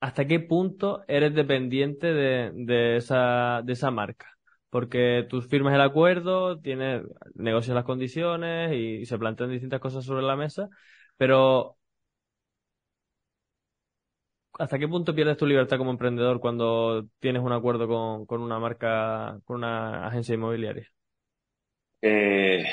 [0.00, 4.26] hasta qué punto eres dependiente de, esa, de esa marca.
[4.70, 7.02] Porque tú firmas el acuerdo, tienes,
[7.34, 10.68] negocias las condiciones y se plantean distintas cosas sobre la mesa,
[11.16, 11.76] pero
[14.58, 18.58] ¿hasta qué punto pierdes tu libertad como emprendedor cuando tienes un acuerdo con, con una
[18.58, 20.88] marca, con una agencia inmobiliaria?
[22.02, 22.64] Eh,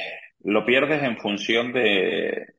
[0.44, 2.56] lo pierdes en función de,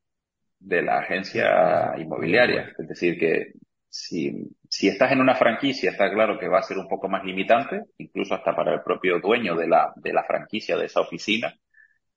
[0.58, 2.74] de la agencia inmobiliaria.
[2.78, 3.52] Es decir, que
[3.98, 4.32] si,
[4.68, 7.82] si estás en una franquicia, está claro que va a ser un poco más limitante,
[7.98, 11.52] incluso hasta para el propio dueño de la, de la franquicia, de esa oficina,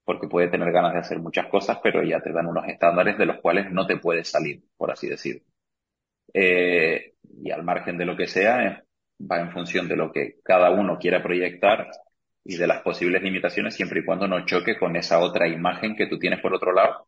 [0.04, 3.26] porque puede tener ganas de hacer muchas cosas, pero ya te dan unos estándares de
[3.26, 5.42] los cuales no te puedes salir, por así decirlo.
[6.34, 7.14] Eh,
[7.44, 8.84] y al margen de lo que sea,
[9.20, 11.88] va en función de lo que cada uno quiera proyectar
[12.44, 16.08] y de las posibles limitaciones siempre y cuando no choque con esa otra imagen que
[16.08, 17.08] tú tienes por otro lado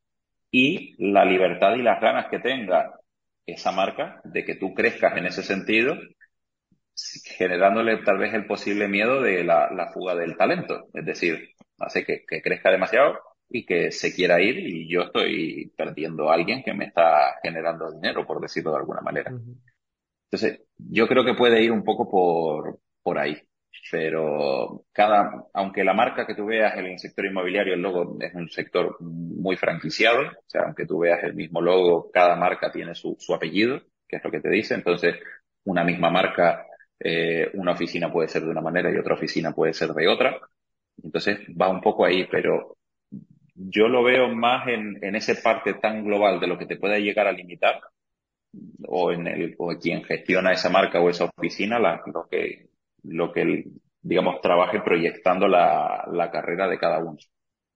[0.52, 2.92] y la libertad y las ganas que tenga
[3.46, 5.96] esa marca de que tú crezcas en ese sentido,
[7.38, 10.88] generándole tal vez el posible miedo de la, la fuga del talento.
[10.94, 13.20] Es decir, hace que, que, crezca demasiado
[13.50, 17.92] y que se quiera ir y yo estoy perdiendo a alguien que me está generando
[17.92, 19.32] dinero, por decirlo de alguna manera.
[20.32, 23.38] Entonces, yo creo que puede ir un poco por, por ahí
[23.92, 28.34] pero cada, aunque la marca que tú veas en el sector inmobiliario, el logo es
[28.34, 32.96] un sector muy franquiciado, o sea, aunque tú veas el mismo logo, cada marca tiene
[32.96, 35.16] su, su apellido, que es lo que te dice, entonces
[35.66, 36.66] una misma marca,
[37.00, 40.40] eh, una oficina puede ser de una manera y otra oficina puede ser de otra,
[41.02, 42.78] entonces va un poco ahí, pero
[43.56, 46.98] yo lo veo más en, en esa parte tan global de lo que te pueda
[46.98, 47.82] llegar a limitar,
[48.88, 52.68] o en el, o quien gestiona esa marca o esa oficina, la, lo que
[53.04, 53.66] lo que,
[54.02, 57.18] digamos, trabaje proyectando la, la carrera de cada uno.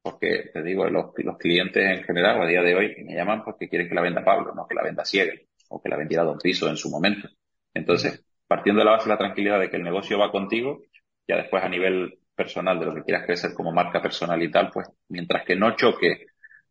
[0.02, 3.68] Porque te digo, los, los clientes en general a día de hoy me llaman porque
[3.68, 5.34] quieren que la venda Pablo, no que la venda Ciega
[5.70, 7.28] o que la vendiera Don Piso en su momento.
[7.74, 10.82] Entonces, partiendo de la base de la tranquilidad de que el negocio va contigo,
[11.28, 14.70] ya después a nivel personal de lo que quieras crecer como marca personal y tal,
[14.72, 16.28] pues mientras que no choque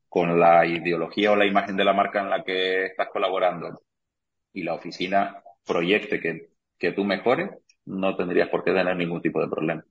[0.09, 3.83] con la ideología o la imagen de la marca en la que estás colaborando
[4.53, 7.51] y la oficina proyecte que, que tú mejores,
[7.87, 9.85] no tendrías por qué tener ningún tipo de problema.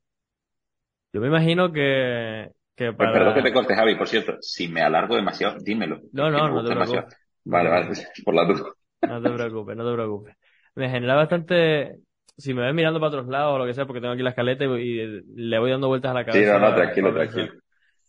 [1.14, 3.12] Yo me imagino que, que para...
[3.12, 6.02] Pues perdón que te corte, Javi, por cierto, si me alargo demasiado, dímelo.
[6.12, 7.18] No, no, no te preocupes.
[7.46, 7.88] Vale, vale,
[8.26, 8.66] por la duda.
[9.02, 10.36] No te preocupes, no te preocupes.
[10.76, 12.00] Me genera bastante,
[12.38, 14.32] si me ves mirando para otros lados o lo que sea, porque tengo aquí la
[14.32, 16.54] escaleta y, le voy dando vueltas a la cabeza.
[16.54, 17.54] Sí, no, no, tranquilo, tranquilo.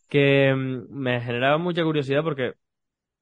[0.09, 2.53] Que mm, me generaba mucha curiosidad porque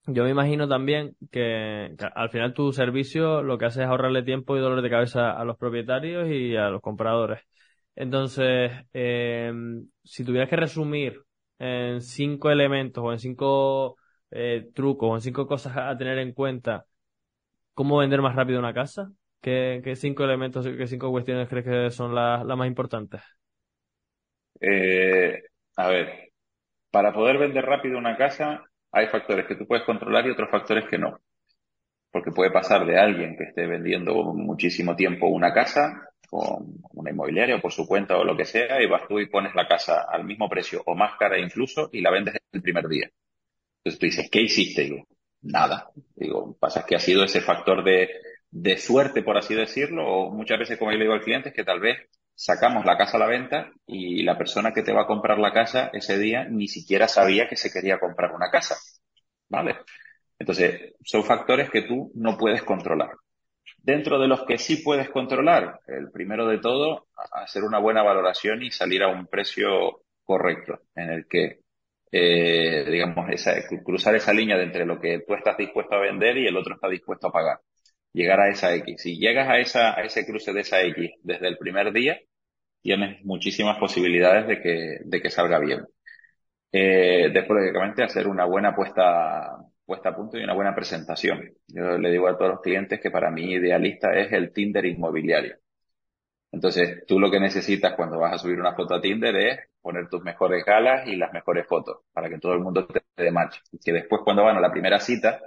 [0.07, 4.55] yo me imagino también que, al final tu servicio lo que hace es ahorrarle tiempo
[4.55, 7.41] y dolor de cabeza a los propietarios y a los compradores.
[7.95, 9.51] Entonces, eh,
[10.03, 11.21] si tuvieras que resumir
[11.59, 13.97] en cinco elementos o en cinco
[14.31, 16.85] eh, trucos o en cinco cosas a tener en cuenta,
[17.73, 19.11] ¿cómo vender más rápido una casa?
[19.41, 23.21] ¿Qué, qué cinco elementos, qué cinco cuestiones crees que son las más importantes?
[24.61, 25.43] Eh,
[25.77, 26.31] a ver,
[26.91, 28.63] para poder vender rápido una casa,
[28.95, 31.19] hay factores que tú puedes controlar y otros factores que no.
[32.11, 37.57] Porque puede pasar de alguien que esté vendiendo muchísimo tiempo una casa con una inmobiliaria
[37.57, 40.05] o por su cuenta o lo que sea y vas tú y pones la casa
[40.09, 43.11] al mismo precio o más cara incluso y la vendes el primer día.
[43.79, 44.83] Entonces tú dices, ¿qué hiciste?
[44.83, 45.07] digo,
[45.41, 45.89] nada.
[46.15, 48.09] Digo, pasa que ha sido ese factor de,
[48.49, 51.55] de suerte, por así decirlo, o muchas veces, como yo le digo al cliente, es
[51.55, 51.97] que tal vez
[52.35, 55.53] sacamos la casa a la venta y la persona que te va a comprar la
[55.53, 58.75] casa ese día ni siquiera sabía que se quería comprar una casa.
[59.47, 59.77] ¿Vale?
[60.37, 63.11] Entonces, son factores que tú no puedes controlar.
[63.77, 68.63] Dentro de los que sí puedes controlar, el primero de todo, hacer una buena valoración
[68.63, 71.59] y salir a un precio correcto en el que,
[72.11, 76.37] eh, digamos, esa, cruzar esa línea de entre lo que tú estás dispuesto a vender
[76.37, 77.59] y el otro está dispuesto a pagar
[78.15, 79.01] llegar a esa X.
[79.01, 82.19] Si llegas a, esa, a ese cruce de esa X desde el primer día,
[82.81, 85.85] tienes muchísimas posibilidades de que, de que salga bien.
[86.71, 91.53] Eh, después, lógicamente, hacer una buena puesta, puesta a punto y una buena presentación.
[91.67, 95.57] Yo le digo a todos los clientes que para mí idealista es el Tinder inmobiliario.
[96.51, 100.07] Entonces, tú lo que necesitas cuando vas a subir una foto a Tinder es poner
[100.09, 103.57] tus mejores galas y las mejores fotos para que todo el mundo te dé match.
[103.71, 105.41] Y que después cuando van a la primera cita,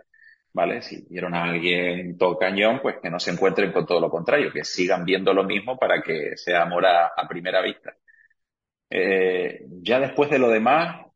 [0.52, 0.82] ¿vale?
[0.82, 4.52] Si vieron a alguien todo cañón, pues que no se encuentren con todo lo contrario,
[4.52, 7.94] que sigan viendo lo mismo para que sea amor a, primera vista.
[8.90, 11.08] Eh, ya después de lo demás,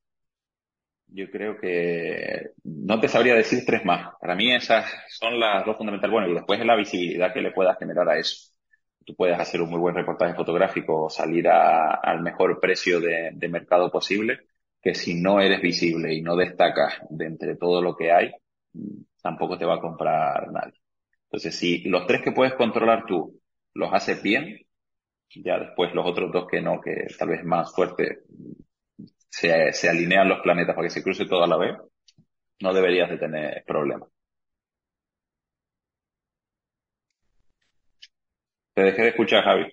[1.15, 4.15] yo creo que no te sabría decir tres más.
[4.21, 6.13] Para mí esas son las dos fundamentales.
[6.13, 8.53] Bueno, y después es la visibilidad que le puedas generar a eso.
[9.05, 13.91] Tú puedes hacer un muy buen reportaje fotográfico o salir al mejor precio de, mercado
[13.91, 14.41] posible,
[14.81, 18.33] que si no eres visible y no destacas de entre todo lo que hay,
[19.23, 20.81] tampoco te va a comprar nadie.
[21.25, 23.41] Entonces, si los tres que puedes controlar tú
[23.75, 24.59] los haces bien,
[25.35, 28.25] ya después los otros dos que no, que tal vez más fuerte,
[29.31, 31.77] se, alinean los planetas para que se cruce todo a la vez,
[32.61, 34.09] no deberías de tener problemas.
[38.75, 39.73] Te dejé de escuchar, Javi.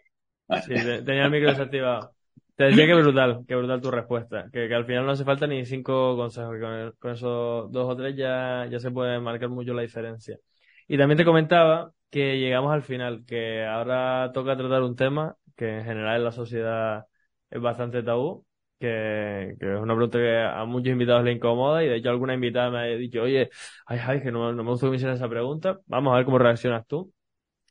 [0.65, 0.73] Sí,
[1.05, 2.15] tenía el micro desactivado.
[2.59, 4.49] Te decía que brutal, que brutal tu respuesta.
[4.51, 7.89] Que, que al final no hace falta ni cinco consejos, que con, con esos dos
[7.89, 10.37] o tres ya, ya se puede marcar mucho la diferencia.
[10.85, 15.77] Y también te comentaba que llegamos al final, que ahora toca tratar un tema que
[15.77, 17.05] en general en la sociedad
[17.49, 18.45] es bastante tabú,
[18.77, 22.33] que, que, es una pregunta que a muchos invitados le incomoda y de hecho alguna
[22.33, 23.49] invitada me ha dicho, oye,
[23.85, 26.25] ay, ay, que no, no me gusta que me hicieran esa pregunta, vamos a ver
[26.25, 27.13] cómo reaccionas tú.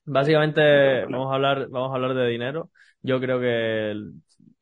[0.06, 2.70] Básicamente vamos a hablar, vamos a hablar de dinero.
[3.02, 3.94] Yo creo que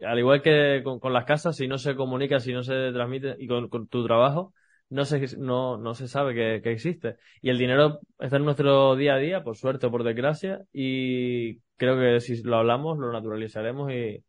[0.00, 3.46] al igual que con, las casas, si no se comunica, si no se transmite y
[3.46, 4.52] con, tu trabajo,
[4.88, 7.16] no se, no, no se sabe que, que, existe.
[7.40, 11.60] Y el dinero está en nuestro día a día, por suerte o por desgracia, y
[11.76, 14.22] creo que si lo hablamos, lo naturalizaremos y,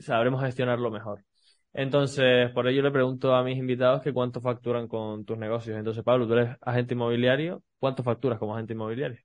[0.00, 1.24] sabremos gestionarlo mejor.
[1.72, 5.78] Entonces, por ello le pregunto a mis invitados que cuánto facturan con tus negocios.
[5.78, 9.20] Entonces, Pablo, tú eres agente inmobiliario, ¿cuánto facturas como agente inmobiliario?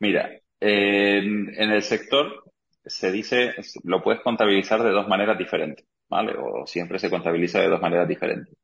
[0.00, 0.30] Mira,
[0.60, 2.44] en, el sector
[2.88, 6.34] se dice, lo puedes contabilizar de dos maneras diferentes, ¿vale?
[6.38, 8.54] O siempre se contabiliza de dos maneras diferentes.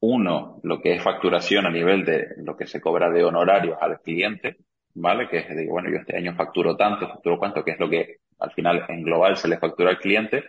[0.00, 4.00] Uno, lo que es facturación a nivel de lo que se cobra de honorarios al
[4.00, 4.56] cliente,
[4.94, 5.28] ¿vale?
[5.28, 8.18] Que es, digo, bueno, yo este año facturo tanto, facturo cuánto, que es lo que
[8.38, 10.44] al final en global se le factura al cliente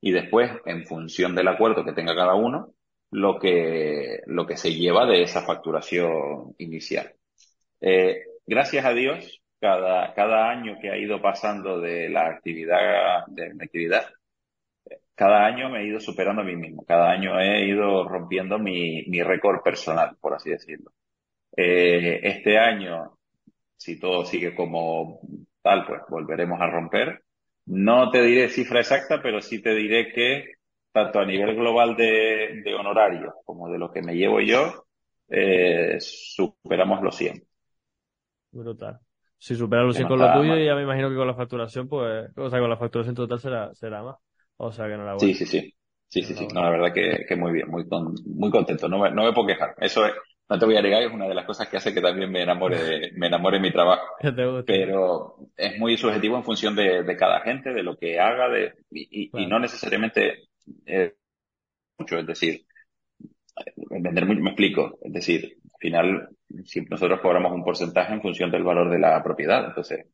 [0.00, 2.74] y después, en función del acuerdo que tenga cada uno,
[3.10, 7.14] lo que, lo que se lleva de esa facturación inicial.
[7.80, 13.54] Eh, gracias a Dios, cada, cada año que ha ido pasando de la actividad, de
[13.54, 14.04] mi actividad,
[15.14, 16.84] cada año me he ido superando a mí mismo.
[16.84, 20.92] Cada año he ido rompiendo mi, mi récord personal, por así decirlo.
[21.56, 23.16] Eh, este año,
[23.74, 25.20] si todo sigue como
[25.62, 27.22] tal, pues volveremos a romper.
[27.64, 30.56] No te diré cifra exacta, pero sí te diré que
[30.92, 34.84] tanto a nivel global de, de honorarios como de lo que me llevo yo,
[35.30, 37.42] eh, superamos los 100.
[38.52, 39.00] Brutal.
[39.38, 42.30] Si superas los 100 con lo tuyo, ya me imagino que con la facturación, pues,
[42.36, 44.16] o sea, con la facturación total será, será más.
[44.56, 45.74] O sea, que no la Sí, sí, sí.
[46.08, 46.46] Sí, sí, sí.
[46.54, 47.84] No, la verdad que, que muy bien, muy,
[48.26, 48.88] muy contento.
[48.88, 49.74] No me, no me puedo quejar.
[49.78, 50.12] Eso es,
[50.48, 52.42] no te voy a negar, es una de las cosas que hace que también me
[52.42, 54.06] enamore de, me enamore mi trabajo.
[54.66, 58.74] Pero es muy subjetivo en función de, de cada gente, de lo que haga, de,
[58.90, 60.48] y, y, no necesariamente
[60.86, 61.14] eh,
[61.98, 62.64] mucho, es decir,
[63.90, 66.28] vender mucho, me explico, es decir, al final,
[66.64, 70.06] si nosotros cobramos un porcentaje en función del valor de la propiedad, entonces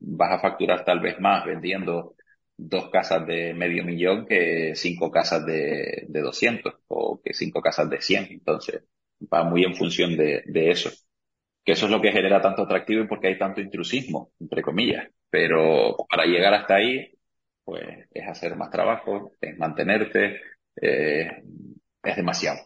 [0.00, 2.14] vas a facturar tal vez más vendiendo
[2.56, 7.88] dos casas de medio millón que cinco casas de, de 200 o que cinco casas
[7.90, 8.26] de 100.
[8.30, 8.82] Entonces,
[9.32, 10.90] va muy en función de, de eso.
[11.64, 15.08] Que eso es lo que genera tanto atractivo y porque hay tanto intrusismo, entre comillas.
[15.30, 17.12] Pero para llegar hasta ahí,
[17.64, 20.40] pues es hacer más trabajo, es mantenerte,
[20.80, 21.42] eh,
[22.02, 22.58] es demasiado.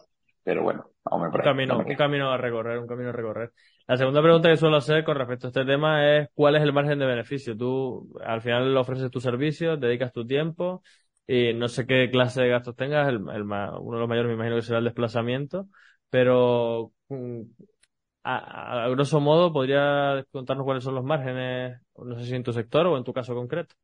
[0.43, 3.51] Pero bueno, un camino, un camino a recorrer, un camino a recorrer.
[3.87, 6.73] La segunda pregunta que suelo hacer con respecto a este tema es ¿cuál es el
[6.73, 7.57] margen de beneficio?
[7.57, 10.81] Tú al final le ofreces tu servicio, dedicas tu tiempo
[11.27, 14.35] y no sé qué clase de gastos tengas, el, el, uno de los mayores me
[14.35, 15.67] imagino que será el desplazamiento,
[16.09, 17.41] pero mm,
[18.23, 22.53] a, a, grosso modo, ¿podría contarnos cuáles son los márgenes, no sé si en tu
[22.53, 23.75] sector o en tu caso concreto?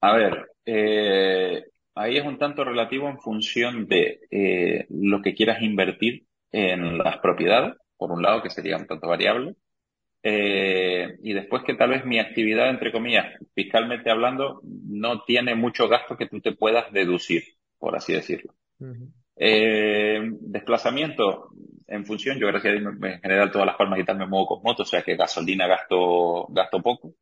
[0.00, 1.64] A ver, eh,
[1.94, 7.18] ahí es un tanto relativo en función de eh, lo que quieras invertir en las
[7.18, 9.54] propiedades por un lado, que sería un tanto variable.
[10.22, 15.88] Eh, y después que tal vez mi actividad, entre comillas, fiscalmente hablando, no tiene mucho
[15.88, 17.42] gasto que tú te puedas deducir,
[17.78, 18.54] por así decirlo.
[19.36, 21.50] eh, desplazamiento,
[21.86, 24.46] en función, yo gracias a Dios, en general todas las palmas y tal me muevo
[24.46, 27.14] con moto, o sea que gasolina gasto, gasto poco.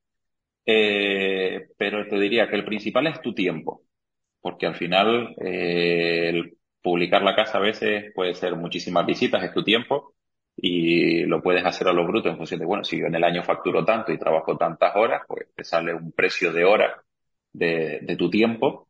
[0.64, 3.82] Eh, pero te diría que el principal es tu tiempo,
[4.42, 9.54] porque al final eh, el publicar la casa a veces puede ser muchísimas visitas, es
[9.54, 10.14] tu tiempo,
[10.56, 13.24] y lo puedes hacer a lo bruto en función de, bueno, si yo en el
[13.24, 17.02] año facturo tanto y trabajo tantas horas, pues te sale un precio de hora
[17.52, 18.88] de, de tu tiempo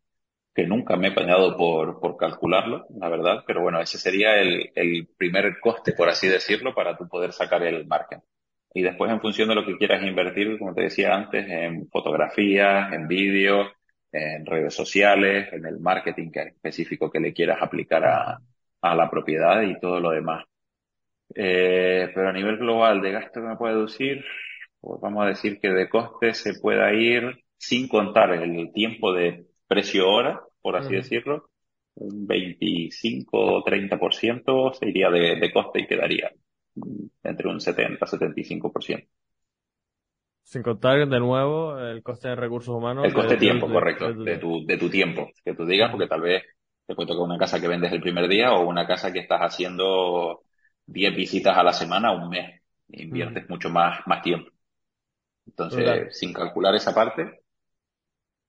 [0.55, 4.71] que nunca me he pañado por, por calcularlo, la verdad, pero bueno, ese sería el,
[4.75, 8.23] el primer coste, por así decirlo, para tú poder sacar el margen.
[8.75, 12.93] Y después, en función de lo que quieras invertir, como te decía antes, en fotografías,
[12.93, 13.69] en vídeos,
[14.13, 18.41] en redes sociales, en el marketing específico que le quieras aplicar a,
[18.83, 20.45] a la propiedad y todo lo demás.
[21.35, 24.25] Eh, pero a nivel global de gasto que me puede deducir,
[24.81, 29.47] pues vamos a decir que de coste se pueda ir sin contar el tiempo de
[29.67, 31.51] precio hora, por así decirlo,
[31.95, 36.33] un 25 o 30% se iría de, de coste y quedaría
[37.23, 39.09] entre un 70 75%.
[40.43, 43.05] Sin contar de nuevo el coste de recursos humanos.
[43.07, 46.21] El coste de tiempo, correcto, de, tu, de tu tiempo, que tú digas, porque tal
[46.21, 46.43] vez
[46.87, 49.41] te puede tocar una casa que vendes el primer día o una casa que estás
[49.41, 50.43] haciendo
[50.87, 52.61] 10 visitas a la semana un mes.
[52.89, 54.51] Inviertes mucho más, más tiempo.
[55.47, 57.43] Entonces, sin calcular esa parte,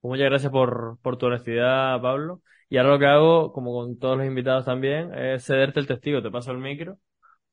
[0.01, 2.41] pues muchas gracias por, por tu honestidad, Pablo.
[2.69, 6.21] Y ahora lo que hago, como con todos los invitados también, es cederte el testigo.
[6.21, 6.97] Te paso el micro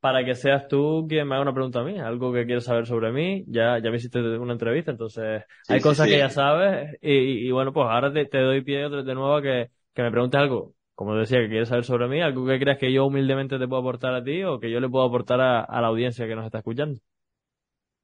[0.00, 2.86] para que seas tú quien me haga una pregunta a mí, algo que quieres saber
[2.86, 3.44] sobre mí.
[3.48, 6.96] Ya, ya me hiciste una entrevista, entonces hay cosas que ya sabes.
[7.02, 10.10] Y, y, bueno, pues ahora te, te doy pie de nuevo a que, que me
[10.10, 13.58] preguntes algo, como decía, que quieres saber sobre mí, algo que creas que yo humildemente
[13.58, 16.26] te puedo aportar a ti o que yo le puedo aportar a, a la audiencia
[16.26, 17.00] que nos está escuchando.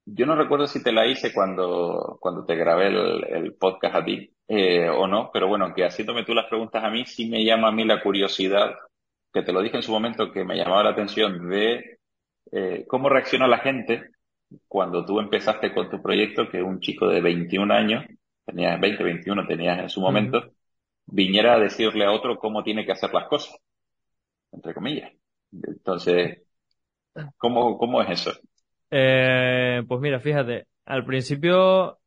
[0.05, 4.05] Yo no recuerdo si te la hice cuando, cuando te grabé el, el podcast a
[4.05, 7.43] ti eh, o no, pero bueno, que haciéndome tú las preguntas a mí, sí me
[7.43, 8.73] llama a mí la curiosidad,
[9.33, 11.99] que te lo dije en su momento, que me llamaba la atención de
[12.51, 14.11] eh, cómo reacciona la gente
[14.67, 18.05] cuando tú empezaste con tu proyecto, que un chico de 21 años,
[18.45, 20.53] tenías 20, 21 tenías en su momento,
[21.05, 23.57] viniera a decirle a otro cómo tiene que hacer las cosas,
[24.51, 25.11] entre comillas.
[25.51, 26.43] Entonces,
[27.37, 28.31] ¿cómo, cómo es eso?
[28.89, 31.99] Eh, pues mira, fíjate, al principio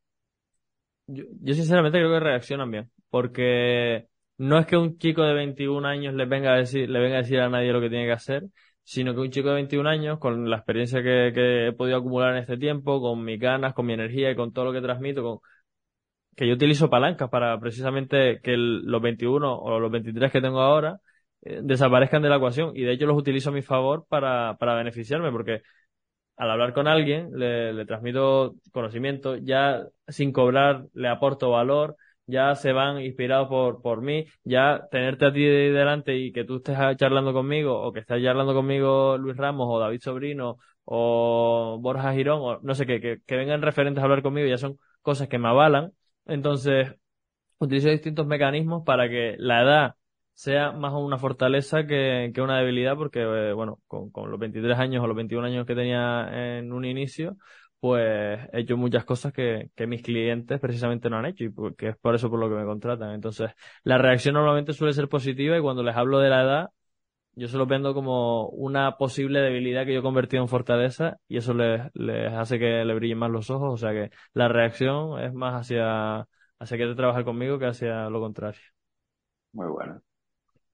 [1.07, 4.07] yo, yo, sinceramente creo que reaccionan bien, porque
[4.41, 7.21] no es que un chico de 21 años le venga a decir, le venga a
[7.21, 8.43] decir a nadie lo que tiene que hacer,
[8.83, 12.31] sino que un chico de 21 años, con la experiencia que, que he podido acumular
[12.33, 15.23] en este tiempo, con mis ganas, con mi energía y con todo lo que transmito,
[15.23, 15.39] con,
[16.35, 20.99] que yo utilizo palancas para precisamente que los 21 o los 23 que tengo ahora
[21.41, 22.71] eh, desaparezcan de la ecuación.
[22.75, 25.61] Y de hecho los utilizo a mi favor para, para beneficiarme porque
[26.37, 31.95] al hablar con alguien le, le transmito conocimiento, ya sin cobrar le aporto valor,
[32.31, 36.57] ya se van inspirados por, por mí, ya tenerte a ti delante y que tú
[36.57, 42.13] estés charlando conmigo o que estés charlando conmigo Luis Ramos o David Sobrino o Borja
[42.13, 45.27] Girón o no sé qué, que, que vengan referentes a hablar conmigo ya son cosas
[45.27, 45.91] que me avalan.
[46.25, 46.95] Entonces,
[47.59, 49.95] utilizo distintos mecanismos para que la edad
[50.33, 54.77] sea más una fortaleza que, que una debilidad, porque, eh, bueno, con, con, los 23
[54.79, 57.37] años o los 21 años que tenía en un inicio,
[57.81, 61.89] pues he hecho muchas cosas que, que mis clientes precisamente no han hecho y que
[61.89, 63.11] es por eso por lo que me contratan.
[63.13, 63.51] Entonces,
[63.83, 66.69] la reacción normalmente suele ser positiva y cuando les hablo de la edad,
[67.33, 71.37] yo se lo vendo como una posible debilidad que yo he convertido en fortaleza y
[71.37, 73.73] eso les, les hace que le brillen más los ojos.
[73.73, 76.27] O sea que la reacción es más hacia,
[76.59, 78.61] hacia que te trabajar conmigo que hacia lo contrario.
[79.53, 80.01] Muy bueno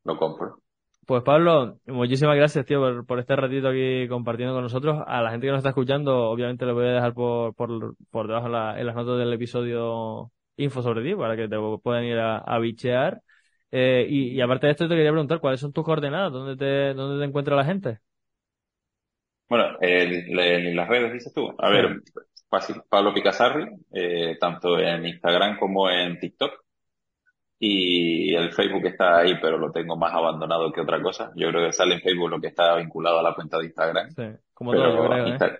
[0.07, 0.61] lo compro.
[1.07, 5.01] Pues Pablo, muchísimas gracias, tío, por, por, este ratito aquí compartiendo con nosotros.
[5.07, 8.27] A la gente que nos está escuchando, obviamente le voy a dejar por, por, por
[8.27, 12.17] debajo la, en las notas del episodio info sobre ti para que te puedan ir
[12.19, 13.21] a, a bichear.
[13.71, 16.33] Eh, y, y, aparte de esto, te quería preguntar, ¿cuáles son tus coordenadas?
[16.33, 17.99] ¿Dónde te, dónde te encuentra la gente?
[19.47, 21.55] Bueno, en, en las redes dices tú.
[21.57, 21.73] A sí.
[21.73, 22.01] ver,
[22.49, 26.66] fácil, Pablo Picasarri, eh, tanto en Instagram como en TikTok
[27.59, 31.31] y el Facebook está ahí, pero lo tengo más abandonado que otra cosa.
[31.35, 34.09] Yo creo que sale en Facebook lo que está vinculado a la cuenta de Instagram.
[34.11, 35.57] Sí, como todo, yo creo, Insta ¿eh?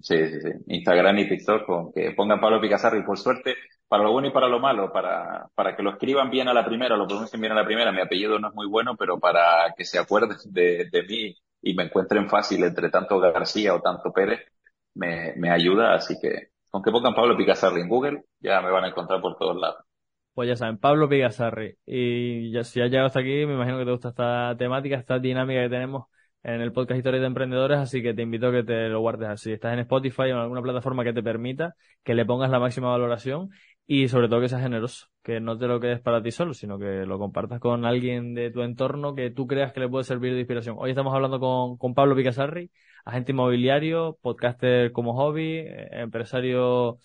[0.00, 0.48] Sí, sí, sí.
[0.68, 3.54] Instagram y TikTok, con que pongan Pablo Picasarri, por suerte,
[3.86, 6.64] para lo bueno y para lo malo, para, para que lo escriban bien a la
[6.64, 7.92] primera, lo pronuncien bien a la primera.
[7.92, 11.74] Mi apellido no es muy bueno, pero para que se acuerden de, de mí y
[11.74, 14.40] me encuentren fácil entre tanto García o tanto Pérez,
[14.94, 15.94] me, me ayuda.
[15.94, 19.36] Así que, con que pongan Pablo Picasarri en Google, ya me van a encontrar por
[19.36, 19.84] todos lados.
[20.40, 21.76] Pues ya saben, Pablo Pigasarri.
[21.84, 25.18] Y ya, si has llegado hasta aquí, me imagino que te gusta esta temática, esta
[25.18, 26.06] dinámica que tenemos
[26.42, 29.28] en el podcast Historias de Emprendedores, así que te invito a que te lo guardes
[29.28, 29.52] así.
[29.52, 32.88] Estás en Spotify o en alguna plataforma que te permita que le pongas la máxima
[32.88, 33.50] valoración
[33.86, 36.78] y sobre todo que seas generoso, que no te lo quedes para ti solo, sino
[36.78, 40.32] que lo compartas con alguien de tu entorno que tú creas que le puede servir
[40.32, 40.76] de inspiración.
[40.78, 42.70] Hoy estamos hablando con, con Pablo Pigasarri,
[43.04, 46.98] agente inmobiliario, podcaster como hobby, eh, empresario,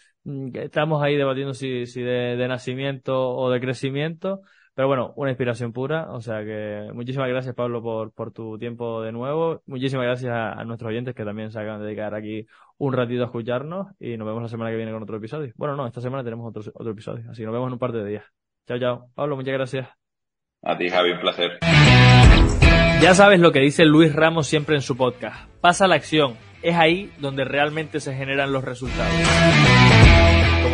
[0.54, 4.42] estamos ahí debatiendo si, si de, de nacimiento o de crecimiento,
[4.74, 6.12] Pero bueno, una inspiración pura.
[6.12, 9.62] O sea que muchísimas gracias, Pablo, por, por tu tiempo de nuevo.
[9.66, 12.46] Muchísimas gracias a, nuestros oyentes que también se acaban de dedicar aquí
[12.78, 13.88] un ratito a escucharnos.
[14.00, 15.54] Y nos vemos la semana que viene con otro episodio.
[15.56, 17.30] Bueno, no, esta semana tenemos otro, otro episodio.
[17.30, 18.26] Así que nos vemos en un par de días.
[18.68, 19.06] Chao, chao.
[19.16, 19.88] Pablo, muchas gracias.
[20.64, 21.60] A ti, Javi, un placer.
[23.02, 25.48] Ya sabes lo que dice Luis Ramos siempre en su podcast.
[25.62, 26.36] Pasa la acción.
[26.64, 29.14] Es ahí donde realmente se generan los resultados.